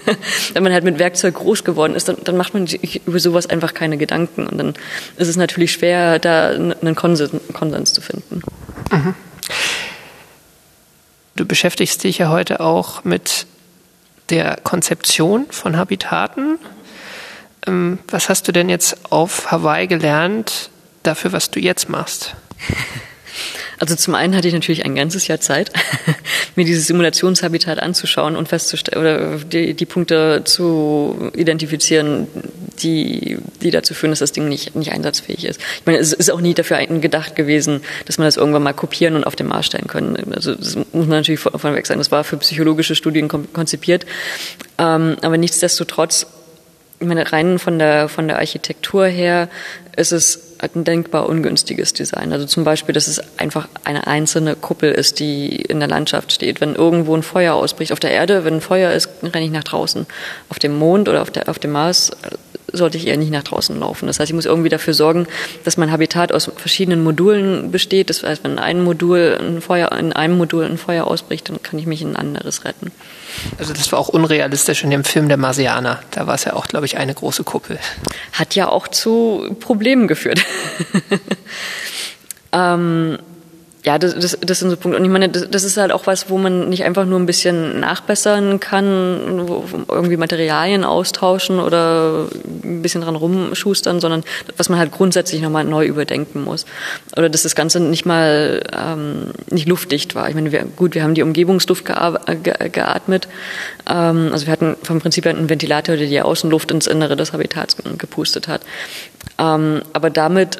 [0.54, 3.46] Wenn man halt mit Werkzeug groß geworden ist, dann, dann macht man sich über sowas
[3.46, 4.46] einfach keine Gedanken.
[4.46, 4.74] Und dann
[5.18, 8.42] ist es natürlich schwer, da einen Konsens, Konsens zu finden.
[8.90, 9.14] Mhm.
[11.38, 13.46] Du beschäftigst dich ja heute auch mit
[14.28, 16.58] der Konzeption von Habitaten.
[17.64, 20.70] Ähm, was hast du denn jetzt auf Hawaii gelernt
[21.04, 22.34] dafür, was du jetzt machst?
[23.78, 25.70] Also zum einen hatte ich natürlich ein ganzes Jahr Zeit,
[26.56, 32.26] mir dieses Simulationshabitat anzuschauen und festzustellen oder die, die Punkte zu identifizieren,
[32.82, 35.60] die, die dazu führen, dass das Ding nicht, nicht einsatzfähig ist.
[35.60, 39.14] Ich meine, es ist auch nie dafür gedacht gewesen, dass man das irgendwann mal kopieren
[39.14, 40.32] und auf den Mars stellen können.
[40.32, 41.98] Also das muss man natürlich von weg sein.
[41.98, 44.06] Das war für psychologische Studien konzipiert.
[44.78, 46.26] Ähm, aber nichtsdestotrotz
[47.00, 49.48] ich meine, rein von der, von der Architektur her
[49.96, 52.32] ist es ein denkbar ungünstiges Design.
[52.32, 56.60] Also zum Beispiel, dass es einfach eine einzelne Kuppel ist, die in der Landschaft steht.
[56.60, 59.64] Wenn irgendwo ein Feuer ausbricht auf der Erde, wenn ein Feuer ist, renne ich nach
[59.64, 60.06] draußen.
[60.48, 62.10] Auf dem Mond oder auf, der, auf dem Mars
[62.72, 64.06] sollte ich eher nicht nach draußen laufen.
[64.06, 65.26] Das heißt, ich muss irgendwie dafür sorgen,
[65.64, 68.10] dass mein Habitat aus verschiedenen Modulen besteht.
[68.10, 71.78] Das heißt, wenn ein Modul ein Feuer, in einem Modul ein Feuer ausbricht, dann kann
[71.78, 72.92] ich mich in ein anderes retten.
[73.58, 76.00] Also das war auch unrealistisch in dem Film der Marsianer.
[76.10, 77.78] Da war es ja auch, glaube ich, eine große Kuppel.
[78.32, 80.40] Hat ja auch zu Problemen geführt.
[82.52, 83.18] ähm,
[83.88, 84.98] ja, das, das, das sind so Punkte.
[84.98, 87.24] Und ich meine, das, das ist halt auch was, wo man nicht einfach nur ein
[87.24, 89.46] bisschen nachbessern kann,
[89.88, 92.26] irgendwie Materialien austauschen oder
[92.64, 94.24] ein bisschen dran rumschustern, sondern
[94.58, 96.66] was man halt grundsätzlich nochmal neu überdenken muss.
[97.16, 100.28] Oder dass das Ganze nicht mal ähm, nicht luftdicht war.
[100.28, 103.26] Ich meine, wir, gut, wir haben die Umgebungsluft geatmet.
[103.88, 107.32] Ähm, also wir hatten vom Prinzip her einen Ventilator, der die Außenluft ins Innere des
[107.32, 108.60] Habitats gepustet hat.
[109.38, 110.58] Ähm, aber damit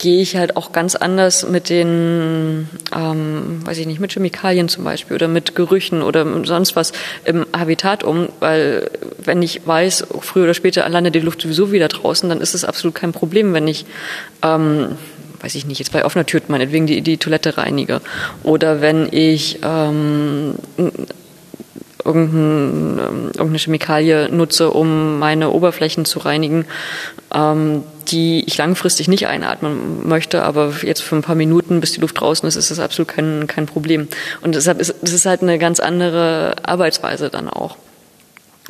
[0.00, 4.82] gehe ich halt auch ganz anders mit den, ähm, weiß ich nicht, mit Chemikalien zum
[4.82, 6.92] Beispiel oder mit Gerüchen oder sonst was
[7.24, 11.88] im Habitat um, weil wenn ich weiß, früher oder später landet die Luft sowieso wieder
[11.88, 13.84] draußen, dann ist es absolut kein Problem, wenn ich
[14.42, 14.96] ähm,
[15.42, 18.00] weiß ich nicht, jetzt bei offener Tür meinetwegen die, die Toilette reinige.
[18.42, 20.54] Oder wenn ich ähm,
[22.04, 26.66] irgendein, ähm, irgendeine Chemikalie nutze, um meine Oberflächen zu reinigen,
[27.34, 32.00] ähm, die ich langfristig nicht einatmen möchte, aber jetzt für ein paar Minuten, bis die
[32.00, 34.08] Luft draußen ist, ist das absolut kein, kein Problem.
[34.42, 37.76] Und deshalb ist es halt eine ganz andere Arbeitsweise dann auch.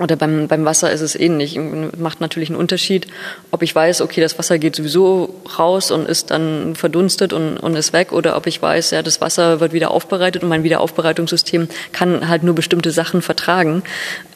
[0.00, 1.60] Oder beim, beim Wasser ist es ähnlich.
[1.98, 3.06] Macht natürlich einen Unterschied,
[3.50, 7.76] ob ich weiß, okay, das Wasser geht sowieso raus und ist dann verdunstet und, und
[7.76, 11.68] ist weg, oder ob ich weiß, ja, das Wasser wird wieder aufbereitet und mein Wiederaufbereitungssystem
[11.92, 13.82] kann halt nur bestimmte Sachen vertragen.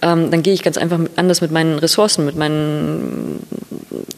[0.03, 3.41] Ähm, dann gehe ich ganz einfach anders mit meinen Ressourcen, mit meinen,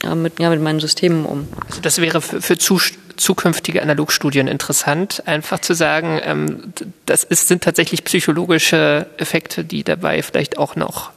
[0.03, 1.47] ja, mit, ja, mit meinen Systemen um.
[1.69, 6.73] Also das wäre für, für zukünftige Analogstudien interessant, einfach zu sagen, ähm,
[7.07, 11.13] das ist, sind tatsächlich psychologische Effekte, die dabei vielleicht auch noch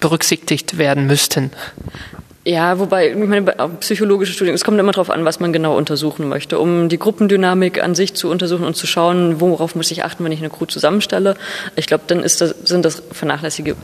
[0.00, 1.50] berücksichtigt werden müssten.
[2.46, 3.42] Ja, wobei, ich meine,
[3.80, 6.60] psychologische Studien, es kommt immer darauf an, was man genau untersuchen möchte.
[6.60, 10.30] Um die Gruppendynamik an sich zu untersuchen und zu schauen, worauf muss ich achten, wenn
[10.30, 11.34] ich eine Crew zusammenstelle.
[11.74, 13.74] Ich glaube, dann das, sind das vernachlässige.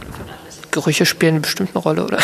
[0.71, 2.19] Gerüche spielen eine bestimmte Rolle, oder?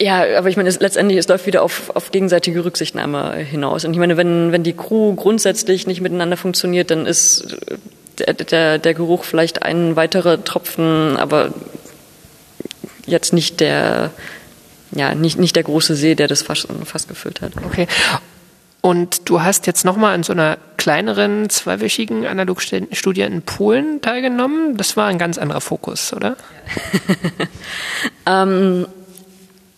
[0.00, 3.84] Ja, aber ich meine, es, letztendlich, es läuft wieder auf, auf gegenseitige Rücksichtnahme hinaus.
[3.84, 7.56] Und ich meine, wenn, wenn die Crew grundsätzlich nicht miteinander funktioniert, dann ist
[8.18, 11.52] der, der, der Geruch vielleicht ein weiterer Tropfen, aber
[13.06, 14.10] jetzt nicht der,
[14.92, 17.52] ja, nicht, nicht der große See, der das fast, fast gefüllt hat.
[17.64, 17.86] Okay.
[18.80, 24.76] Und du hast jetzt nochmal an so einer kleineren, zweiwöchigen Analogstudie in Polen teilgenommen.
[24.76, 26.36] Das war ein ganz anderer Fokus, oder?
[28.26, 28.86] ähm,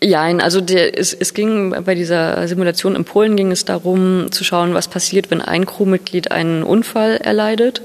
[0.02, 4.44] ja, also der, es, es ging bei dieser Simulation in Polen ging es darum zu
[4.44, 7.82] schauen, was passiert, wenn ein Crewmitglied einen Unfall erleidet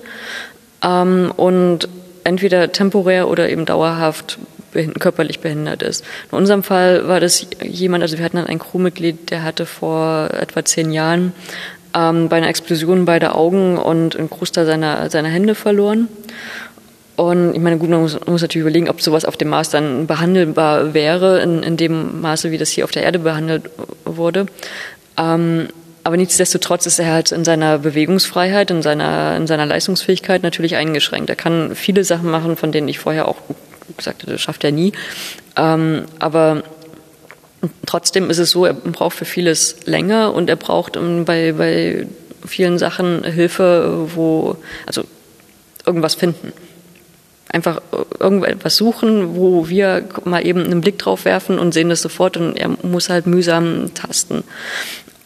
[0.82, 1.90] ähm, und
[2.24, 4.38] entweder temporär oder eben dauerhaft
[5.00, 6.04] körperlich behindert ist.
[6.32, 10.30] In unserem Fall war das jemand, also wir hatten dann ein Crewmitglied, der hatte vor
[10.32, 11.34] etwa zehn Jahren
[11.94, 16.08] ähm, bei einer Explosion beide Augen und einen Großteil seiner, seiner Hände verloren.
[17.16, 19.70] Und ich meine, gut, man muss, man muss, natürlich überlegen, ob sowas auf dem Mars
[19.70, 23.70] dann behandelbar wäre, in, in dem Maße, wie das hier auf der Erde behandelt
[24.04, 24.48] wurde.
[25.18, 25.70] Ähm,
[26.04, 31.30] aber nichtsdestotrotz ist er halt in seiner Bewegungsfreiheit, in seiner, in seiner Leistungsfähigkeit natürlich eingeschränkt.
[31.30, 33.38] Er kann viele Sachen machen, von denen ich vorher auch
[33.98, 34.92] gesagt hatte, das schafft er nie.
[35.56, 36.64] Ähm, aber
[37.86, 42.06] trotzdem ist es so, er braucht für vieles länger und er braucht bei, bei
[42.46, 45.06] vielen Sachen Hilfe, wo, also
[45.86, 46.52] irgendwas finden
[47.50, 47.82] einfach
[48.20, 52.58] irgendwas suchen, wo wir mal eben einen Blick drauf werfen und sehen das sofort und
[52.58, 54.44] er muss halt mühsam tasten.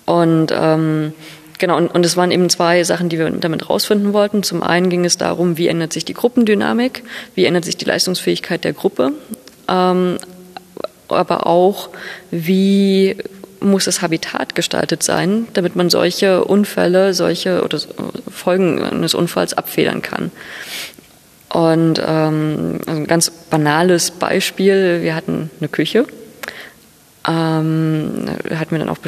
[0.05, 1.13] Und ähm,
[1.57, 4.43] genau, und, und es waren eben zwei Sachen, die wir damit rausfinden wollten.
[4.43, 7.03] Zum einen ging es darum, wie ändert sich die Gruppendynamik,
[7.35, 9.13] wie ändert sich die Leistungsfähigkeit der Gruppe,
[9.67, 10.17] ähm,
[11.07, 11.89] aber auch,
[12.31, 13.15] wie
[13.61, 17.79] muss das Habitat gestaltet sein, damit man solche Unfälle, solche oder
[18.31, 20.31] Folgen eines Unfalls abfedern kann.
[21.51, 26.05] Und ähm, ein ganz banales Beispiel, wir hatten eine Küche,
[27.27, 28.25] ähm,
[28.55, 28.99] hatten wir dann auch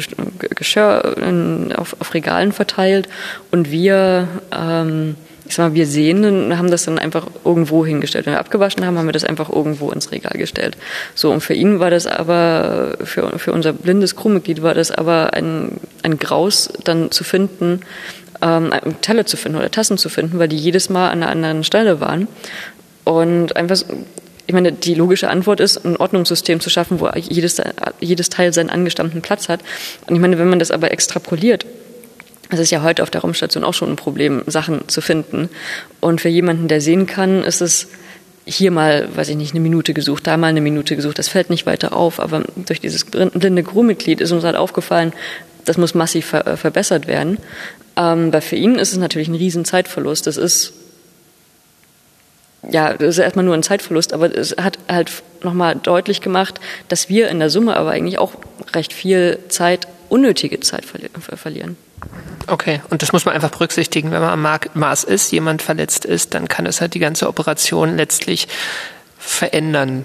[0.54, 3.08] Geschirr in, auf, auf, Regalen verteilt
[3.50, 5.14] und wir, ähm,
[5.46, 8.26] ich sag mal, wir Sehenden haben das dann einfach irgendwo hingestellt.
[8.26, 10.76] Wenn wir abgewaschen haben, haben wir das einfach irgendwo ins Regal gestellt.
[11.14, 15.32] So, und für ihn war das aber, für, für unser blindes Crewmitglied war das aber
[15.32, 17.80] ein, ein Graus dann zu finden,
[18.42, 21.64] ähm, Teller zu finden oder Tassen zu finden, weil die jedes Mal an einer anderen
[21.64, 22.28] Stelle waren.
[23.04, 23.82] Und einfach,
[24.46, 27.60] ich meine, die logische Antwort ist, ein Ordnungssystem zu schaffen, wo jedes,
[28.00, 29.60] jedes Teil seinen angestammten Platz hat.
[30.06, 31.64] Und ich meine, wenn man das aber extrapoliert,
[32.50, 35.48] es ist ja heute auf der Raumstation auch schon ein Problem, Sachen zu finden.
[36.00, 37.88] Und für jemanden, der sehen kann, ist es
[38.44, 41.18] hier mal, weiß ich nicht, eine Minute gesucht, da mal eine Minute gesucht.
[41.18, 42.20] Das fällt nicht weiter auf.
[42.20, 45.12] Aber durch dieses blinde Crewmitglied ist uns halt aufgefallen,
[45.64, 47.38] das muss massiv ver verbessert werden.
[47.96, 50.26] Ähm, weil für ihn ist es natürlich ein riesen Zeitverlust.
[50.26, 50.72] Das ist
[52.70, 55.10] ja, das ist erstmal nur ein Zeitverlust, aber es hat halt
[55.42, 58.34] nochmal deutlich gemacht, dass wir in der Summe aber eigentlich auch
[58.72, 61.76] recht viel Zeit, unnötige Zeit verli verlieren.
[62.46, 66.34] Okay, und das muss man einfach berücksichtigen, wenn man am Mars ist, jemand verletzt ist,
[66.34, 68.48] dann kann es halt die ganze Operation letztlich
[69.18, 70.04] verändern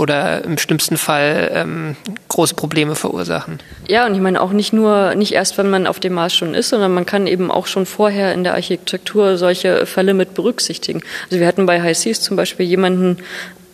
[0.00, 1.94] oder im schlimmsten Fall ähm,
[2.28, 3.58] große Probleme verursachen.
[3.86, 6.54] Ja, und ich meine auch nicht nur, nicht erst, wenn man auf dem Mars schon
[6.54, 11.02] ist, sondern man kann eben auch schon vorher in der Architektur solche Fälle mit berücksichtigen.
[11.24, 13.18] Also wir hatten bei High Seas zum Beispiel jemanden,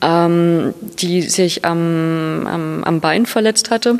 [0.02, 3.98] ähm, die sich am, am, am Bein verletzt hatte.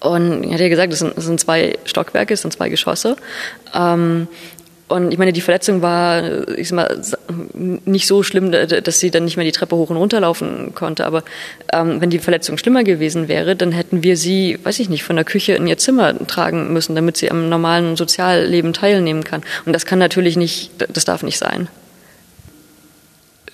[0.00, 3.16] Und ich hatte ja gesagt, es sind, sind zwei Stockwerke, es sind zwei Geschosse.
[3.74, 4.28] Ähm,
[4.88, 7.02] und ich meine, die Verletzung war, ich sag mal,
[7.84, 11.06] nicht so schlimm, dass sie dann nicht mehr die Treppe hoch und runter laufen konnte.
[11.06, 11.24] Aber
[11.72, 15.16] ähm, wenn die Verletzung schlimmer gewesen wäre, dann hätten wir sie, weiß ich nicht, von
[15.16, 19.42] der Küche in ihr Zimmer tragen müssen, damit sie am normalen Sozialleben teilnehmen kann.
[19.64, 21.68] Und das kann natürlich nicht, das darf nicht sein.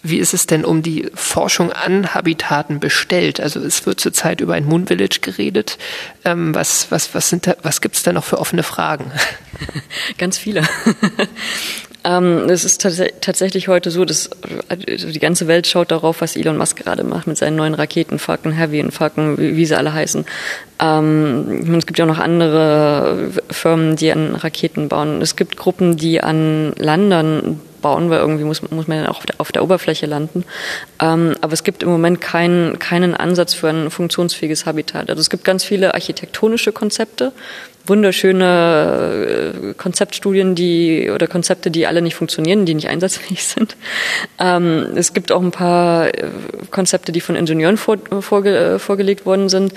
[0.03, 3.41] wie ist es denn um die Forschung an Habitaten bestellt?
[3.41, 5.79] Also es wird zurzeit über ein Moon Village geredet.
[6.25, 9.13] Ähm, was was, was, sind da, was gibt's da noch für offene Fragen?
[10.19, 10.63] Ganz viele.
[12.05, 14.31] Ähm, es ist tats tatsächlich heute so, dass
[14.69, 18.19] also die ganze Welt schaut darauf, was Elon Musk gerade macht mit seinen neuen Raketen,
[18.19, 20.25] Falcon Heavy und Falcon, wie, wie sie alle heißen.
[20.81, 25.23] Ähm, es gibt ja auch noch andere Firmen, die an Raketen bauen.
[25.23, 29.27] Es gibt Gruppen, die an Landern bauen, weil irgendwie muss, muss man dann auch auf
[29.27, 30.45] der, auf der Oberfläche landen.
[31.01, 35.11] Ähm, aber es gibt im Moment keinen, keinen Ansatz für ein funktionsfähiges Habitat.
[35.11, 37.33] Also es gibt ganz viele architektonische Konzepte,
[37.87, 43.77] wunderschöne äh, Konzeptstudien, die oder Konzepte, die alle nicht funktionieren, die nicht einsatzfähig sind.
[44.39, 46.29] Ähm, es gibt auch ein paar äh,
[46.71, 49.75] Konzepte, die von Ingenieuren vor, vorge, äh, vorgelegt worden sind,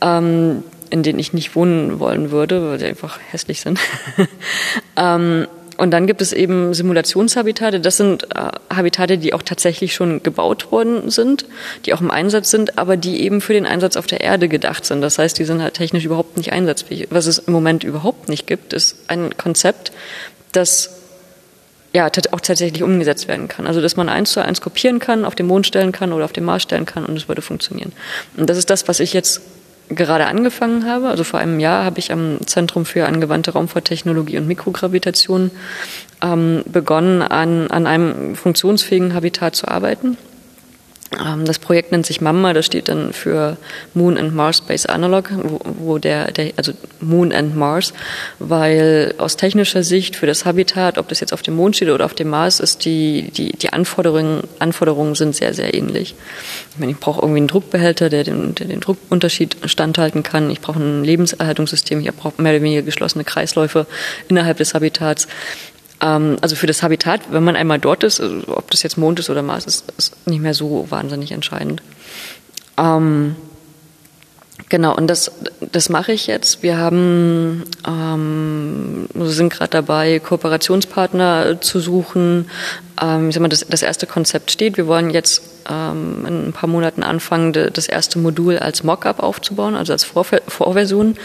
[0.00, 3.78] ähm, in denen ich nicht wohnen wollen würde, weil sie einfach hässlich sind.
[4.96, 5.46] ähm,
[5.78, 7.78] und dann gibt es eben Simulationshabitate.
[7.78, 11.46] Das sind äh, Habitate, die auch tatsächlich schon gebaut worden sind,
[11.86, 14.84] die auch im Einsatz sind, aber die eben für den Einsatz auf der Erde gedacht
[14.84, 15.02] sind.
[15.02, 17.06] Das heißt, die sind halt technisch überhaupt nicht einsatzfähig.
[17.10, 19.92] Was es im Moment überhaupt nicht gibt, ist ein Konzept,
[20.50, 20.90] das
[21.94, 23.68] ja, auch tatsächlich umgesetzt werden kann.
[23.68, 26.32] Also, dass man eins zu eins kopieren kann, auf den Mond stellen kann oder auf
[26.32, 27.92] den Mars stellen kann und es würde funktionieren.
[28.36, 29.40] Und das ist das, was ich jetzt
[29.88, 31.08] gerade angefangen habe.
[31.08, 35.50] Also vor einem Jahr habe ich am Zentrum für angewandte Raumfahrttechnologie und Mikrogravitation
[36.22, 40.16] ähm, begonnen, an, an einem funktionsfähigen Habitat zu arbeiten.
[41.16, 43.56] Ähm, das Projekt nennt sich MAMMA, das steht dann für
[43.94, 45.30] Moon and Mars Space Analog,
[45.64, 47.94] wo, der, der, also Moon and Mars,
[48.38, 52.04] weil aus technischer Sicht für das Habitat, ob das jetzt auf dem Mond steht oder
[52.04, 56.14] auf dem Mars, ist die, die, die Anforderungen, Anforderungen sind sehr, sehr ähnlich.
[56.72, 60.50] Ich meine, ich brauche irgendwie einen Druckbehälter, der den, der den Druckunterschied standhalten kann.
[60.50, 62.00] Ich brauche ein Lebenserhaltungssystem.
[62.00, 63.86] Ich brauche mehr oder weniger geschlossene Kreisläufe
[64.28, 65.26] innerhalb des Habitats.
[66.00, 69.18] Ähm, also für das Habitat, wenn man einmal dort ist, also ob das jetzt Mond
[69.18, 71.82] ist oder Mars, ist, ist nicht mehr so wahnsinnig entscheidend.
[72.76, 73.34] Ähm,
[74.68, 75.32] genau, und das,
[75.72, 76.62] das mache ich jetzt.
[76.62, 82.48] Wir haben, ähm, wir sind gerade dabei, Kooperationspartner zu suchen.
[83.02, 84.76] Ähm, ich sag mal, das, das erste Konzept steht.
[84.76, 89.74] Wir wollen jetzt ähm, in ein paar Monaten anfangen, das erste Modul als Mockup aufzubauen,
[89.74, 91.16] also als Vorversion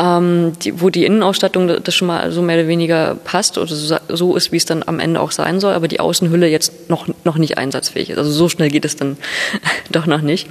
[0.00, 3.96] ähm, die, wo die Innenausstattung das schon mal so mehr oder weniger passt oder so,
[4.08, 7.06] so ist, wie es dann am Ende auch sein soll, aber die Außenhülle jetzt noch,
[7.24, 8.18] noch nicht einsatzfähig ist.
[8.18, 9.18] Also so schnell geht es dann
[9.92, 10.48] doch noch nicht.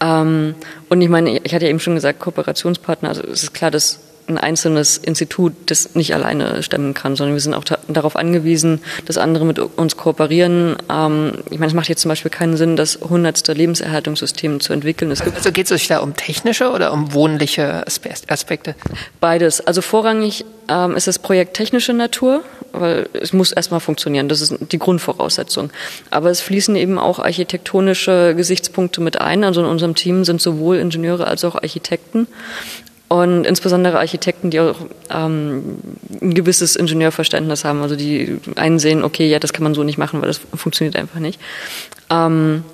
[0.00, 0.54] Ähm,
[0.90, 4.00] und ich meine, ich hatte ja eben schon gesagt, Kooperationspartner, also es ist klar, dass
[4.26, 9.18] ein einzelnes Institut das nicht alleine stemmen kann, sondern wir sind auch darauf angewiesen, dass
[9.18, 10.76] andere mit uns kooperieren.
[10.90, 15.10] Ähm, ich meine, es macht jetzt zum Beispiel keinen Sinn, das hundertste Lebenserhaltungssystem zu entwickeln.
[15.10, 18.74] Es also geht es euch da um technische oder um wohnliche Aspekte?
[19.20, 19.60] Beides.
[19.60, 24.28] Also vorrangig ähm, ist das Projekt technische Natur, weil es muss erstmal funktionieren.
[24.28, 25.70] Das ist die Grundvoraussetzung.
[26.10, 29.44] Aber es fließen eben auch architektonische Gesichtspunkte mit ein.
[29.44, 32.26] Also in unserem Team sind sowohl Ingenieure als auch Architekten.
[33.14, 34.74] Und insbesondere Architekten, die auch
[35.08, 35.78] ähm,
[36.20, 40.20] ein gewisses Ingenieurverständnis haben, also die einsehen, okay, ja, das kann man so nicht machen,
[40.20, 41.38] weil das funktioniert einfach nicht.
[42.10, 42.64] Ähm,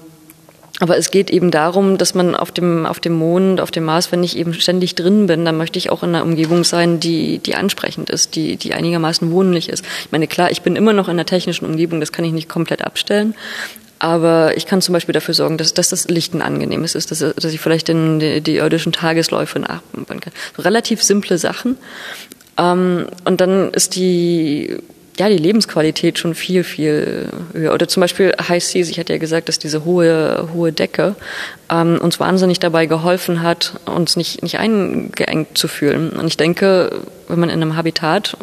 [0.79, 4.13] aber es geht eben darum, dass man auf dem, auf dem Mond, auf dem Mars,
[4.13, 7.39] wenn ich eben ständig drin bin, dann möchte ich auch in einer Umgebung sein, die,
[7.39, 9.85] die ansprechend ist, die, die einigermaßen wohnlich ist.
[10.07, 12.49] Ich meine, klar, ich bin immer noch in einer technischen Umgebung, das kann ich nicht
[12.49, 13.35] komplett abstellen.
[14.01, 17.19] Aber ich kann zum Beispiel dafür sorgen, dass, dass das Licht ein angenehmes ist, dass,
[17.19, 20.33] dass ich vielleicht in die, die irdischen Tagesläufe nachbauen kann.
[20.57, 21.77] So relativ simple Sachen.
[22.59, 24.79] Ähm, und dann ist die
[25.19, 27.75] ja, die Lebensqualität schon viel, viel höher.
[27.75, 31.15] Oder zum Beispiel High Seas, ich hatte ja gesagt, dass diese hohe, hohe Decke
[31.71, 36.13] ähm, uns wahnsinnig dabei geholfen hat, uns nicht, nicht eingeengt zu fühlen.
[36.13, 38.39] Und ich denke, wenn man in einem Habitat,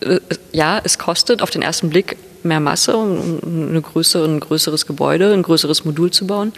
[0.00, 0.18] äh,
[0.50, 5.32] ja, es kostet auf den ersten Blick mehr Masse, um eine größere, ein größeres Gebäude,
[5.32, 6.52] ein größeres Modul zu bauen.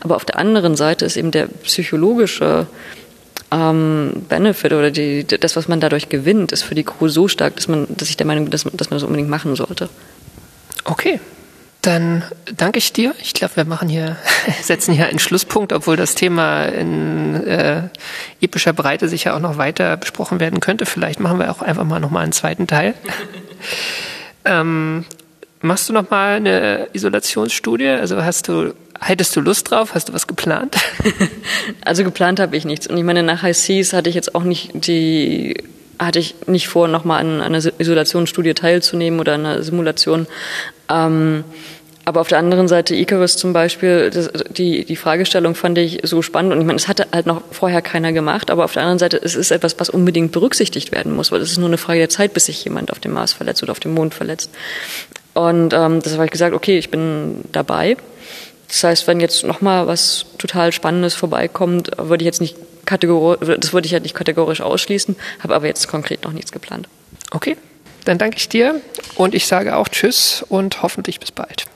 [0.00, 2.66] Aber auf der anderen Seite ist eben der psychologische
[3.50, 7.56] ähm, Benefit oder die, das, was man dadurch gewinnt, ist für die Crew so stark,
[7.56, 9.88] dass man, dass ich der Meinung bin, dass, dass man das unbedingt machen sollte.
[10.84, 11.20] Okay.
[11.84, 12.24] Dann
[12.56, 13.14] danke ich dir.
[13.20, 14.16] Ich glaube, wir machen hier,
[14.62, 17.82] setzen hier einen Schlusspunkt, obwohl das Thema in äh,
[18.40, 20.86] epischer Breite sicher auch noch weiter besprochen werden könnte.
[20.86, 22.94] Vielleicht machen wir auch einfach mal nochmal einen zweiten Teil.
[24.46, 25.04] ähm,
[25.64, 27.88] Machst du noch mal eine Isolationsstudie?
[27.88, 29.94] Also hast du, hättest du Lust drauf?
[29.94, 30.76] Hast du was geplant?
[31.86, 32.86] Also geplant habe ich nichts.
[32.86, 35.56] Und ich meine, nach High Seas hatte ich jetzt auch nicht die,
[35.98, 40.26] hatte ich nicht vor, noch mal an einer Isolationsstudie teilzunehmen oder einer Simulation.
[40.90, 41.44] Ähm,
[42.04, 46.20] aber auf der anderen Seite Icarus zum Beispiel, das, die, die Fragestellung fand ich so
[46.20, 48.98] spannend und ich meine, es hatte halt noch vorher keiner gemacht, aber auf der anderen
[48.98, 52.00] Seite, es ist etwas, was unbedingt berücksichtigt werden muss, weil es ist nur eine Frage
[52.00, 54.50] der Zeit, bis sich jemand auf dem Mars verletzt oder auf dem Mond verletzt.
[55.34, 57.96] Und ähm, deshalb habe ich gesagt, okay, ich bin dabei.
[58.68, 62.56] Das heißt, wenn jetzt nochmal was total Spannendes vorbeikommt, würde ich jetzt nicht
[62.86, 66.88] kategorisch, das würde ich halt nicht kategorisch ausschließen, habe aber jetzt konkret noch nichts geplant.
[67.30, 67.56] Okay,
[68.04, 68.80] dann danke ich dir
[69.16, 71.66] und ich sage auch Tschüss und hoffentlich bis bald.